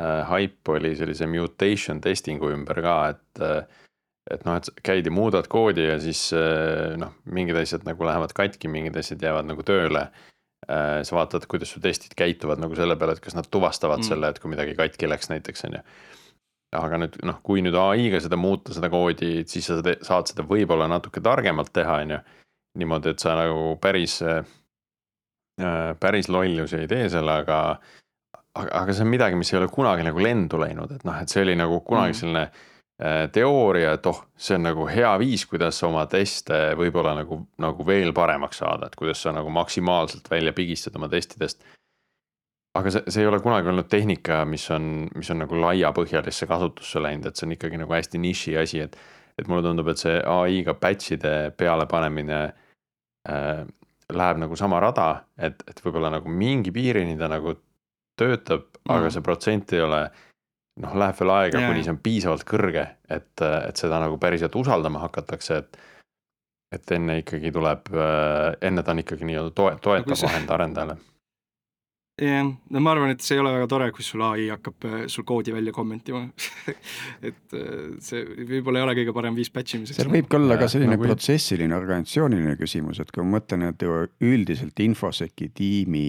[0.00, 3.82] äh, haip oli sellise mutation testing'u ümber ka, et äh,
[4.30, 8.34] et noh, et käid ja muudad koodi ja siis äh, noh, mingid asjad nagu lähevad
[8.34, 11.02] katki, mingid asjad jäävad nagu tööle äh,.
[11.06, 14.08] sa vaatad, kuidas su testid käituvad nagu selle peale, et kas nad tuvastavad mm.
[14.10, 15.84] selle, et kui midagi katki läks näiteks, on ju.
[16.74, 20.88] Aga nüüd noh, kui nüüd ai-ga seda muuta, seda koodi, siis sa saad seda võib-olla
[20.90, 22.18] natuke targemalt teha, on ju
[22.76, 24.18] niimoodi, et sa nagu päris,
[26.00, 27.60] päris lollusi ei tee selle, aga,
[28.54, 31.32] aga, aga see on midagi, mis ei ole kunagi nagu lendu läinud, et noh, et
[31.32, 32.18] see oli nagu kunagi Mhm.
[32.20, 32.42] selline
[33.00, 37.86] äh, teooria, et oh, see on nagu hea viis, kuidas oma teste võib-olla nagu, nagu
[37.86, 41.64] veel paremaks saada, et kuidas sa nagu maksimaalselt välja pigistad oma testidest.
[42.76, 47.02] Aga see, see ei ole kunagi olnud tehnika, mis on, mis on nagu laiapõhjalisse kasutusse
[47.02, 48.98] läinud, et see on ikkagi nagu hästi niši asi, et
[49.36, 52.38] et mulle tundub, et see ai-ga batch'ide pealepanemine
[53.28, 53.66] äh,
[54.16, 57.52] läheb nagu sama rada, et, et võib-olla nagu mingi piirini ta nagu
[58.16, 59.12] töötab mm., aga Mhm.
[59.12, 60.06] see protsent ei ole.
[60.80, 61.68] noh, läheb veel aega, Jaa.
[61.72, 65.78] kuni see on piisavalt kõrge, et, et seda nagu päriselt usaldama hakatakse, et.
[66.74, 67.88] et enne ikkagi tuleb,
[68.60, 70.96] enne ta on ikkagi nii-öelda toe, toetav vahend arendajale.
[72.16, 74.96] Jah, no ma arvan, et see ei ole väga tore, kui sul ai hakkab äh,
[75.12, 76.22] sul koodi välja kommentima
[77.28, 80.00] et äh, see võib-olla ei ole kõige parem viis batch imiseks.
[80.00, 83.84] seal võib ka olla ka selline nagu protsessiline, organisatsiooniline küsimus, et kui ma mõtlen, et
[84.24, 86.08] üldiselt infoseki tiimi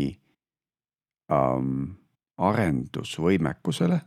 [1.33, 1.97] ähm,
[2.37, 3.99] arendusvõimekusele,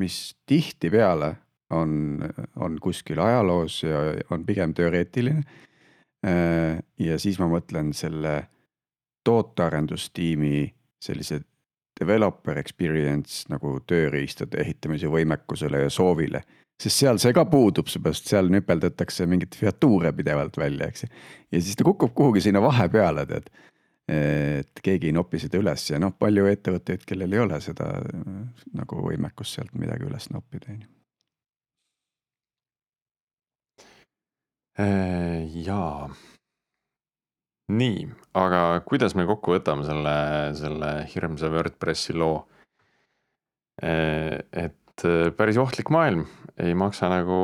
[0.00, 1.36] mis tihtipeale
[1.76, 2.24] on,
[2.64, 4.02] on kuskil ajaloos ja
[4.34, 5.42] on pigem teoreetiline.
[6.98, 8.32] ja siis ma mõtlen selle
[9.28, 11.42] tootearendustiimi sellise
[11.98, 16.44] developer experience nagu tööriistade ehitamise võimekusele ja soovile
[16.78, 21.08] sest seal see ka puudub, seepärast seal nüpeldatakse mingeid featuure pidevalt välja, eks ju.
[21.52, 23.50] ja siis ta kukub kuhugi sinna vahepeale, tead.
[24.08, 28.38] et keegi ei nopi seda üles ja noh, palju ettevõtteid, kellel ei ole seda äh,
[28.78, 30.94] nagu võimekust sealt midagi üles noppida, on ju.
[34.78, 36.06] Äh, jaa.
[37.68, 38.06] Nii,
[38.38, 40.14] aga kuidas me kokku võtame selle,
[40.58, 42.46] selle hirmsa WordPressi loo?
[43.78, 46.24] et äh, päris ohtlik maailm,
[46.58, 47.36] ei maksa nagu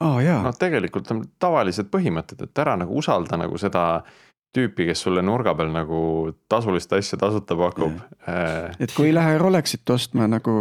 [0.00, 4.02] oh, noh, tegelikult on tavalised põhimõtted, et ära nagu usalda nagu seda
[4.56, 6.00] tüüpi, kes sulle nurga peal nagu
[6.50, 8.00] tasulist asja tasuta pakub.
[8.26, 10.56] Äh, et kui ei lähe Rolexit ostma nagu,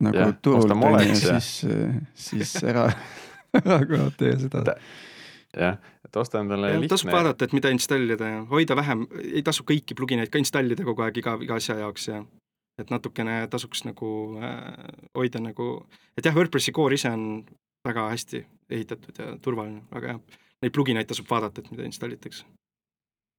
[0.00, 1.52] nagu Jah, turult ja- siis,
[2.16, 2.88] siis ära,
[3.60, 4.64] ära ka tee seda.
[5.56, 9.64] Jah, et osta endale tasub lihtne, vaadata, et mida installida ja hoida vähem, ei tasu
[9.68, 12.20] kõiki plugineid ka installida kogu aeg iga, iga asja jaoks ja
[12.80, 14.62] et natukene tasuks nagu äh,
[15.18, 15.72] hoida nagu,
[16.16, 17.26] et jah, WordPressi core ise on
[17.86, 20.40] väga hästi ehitatud ja turvaline, väga hea.
[20.60, 22.44] Neid plugineid tasub vaadata, et mida installitakse.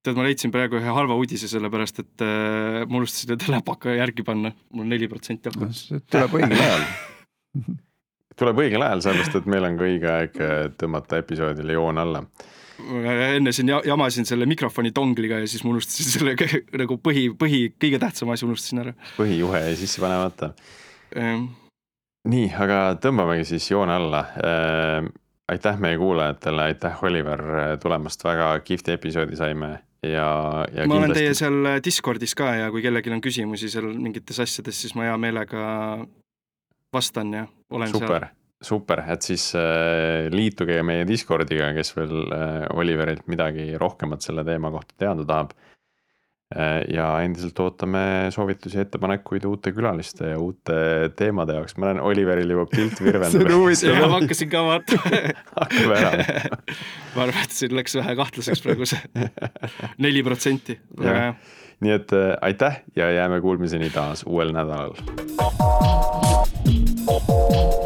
[0.02, 4.26] tead, ma leidsin praegu ühe halva uudise, sellepärast et äh, ma unustasin endale läpaka järgi
[4.26, 5.74] panna, mul neli protsenti hakkab.
[5.78, 6.86] see tuleb õigel ajal
[8.40, 12.24] tuleb õigel ajal, sellepärast et meil on ka õige aeg äh, tõmmata episoodile joon alla.
[12.82, 16.36] enne siin ja- jamasin selle mikrofoni dongliga ja siis ma unustasin selle
[16.82, 18.94] nagu põhi, põhi, kõige tähtsama asja unustasin ära.
[19.18, 20.54] põhijuhe jäi sisse panemata.
[21.16, 21.46] Ehm,
[22.28, 25.12] nii, aga tõmbamegi siis joone alla äh,.
[25.52, 27.42] aitäh meie kuulajatele, aitäh, Oliver,
[27.82, 30.28] tulemast, väga kihvti episoodi saime ja,
[30.74, 34.40] ja ma olen kindlasti teie seal Discordis ka ja kui kellelgi on küsimusi seal mingites
[34.40, 35.66] asjades, siis ma hea meelega
[36.94, 38.28] vastan ja olen super,
[38.62, 44.72] super, et siis äh, liituge meie Discordiga, kes veel äh, Oliverilt midagi rohkemat selle teema
[44.74, 45.54] kohta teada tahab
[46.56, 46.82] äh,.
[46.92, 48.04] ja endiselt ootame
[48.36, 50.76] soovitusi, ettepanekuid uute külaliste ja uute
[51.16, 53.80] teemade jaoks, ma näen Oliveril juba pilt See on virvendab huvitav.
[53.86, 54.04] seal.
[54.04, 55.24] ma hakkasin ka vaatama
[55.62, 56.12] hakkab ära
[57.16, 59.32] ma arvan, et siin läks vähe kahtlaseks praegu see
[60.04, 61.34] neli protsenti, väga hea.
[61.88, 66.01] nii et äh, aitäh ja jääme kuulmiseni taas uuel nädalal.
[67.28, 67.81] Bye.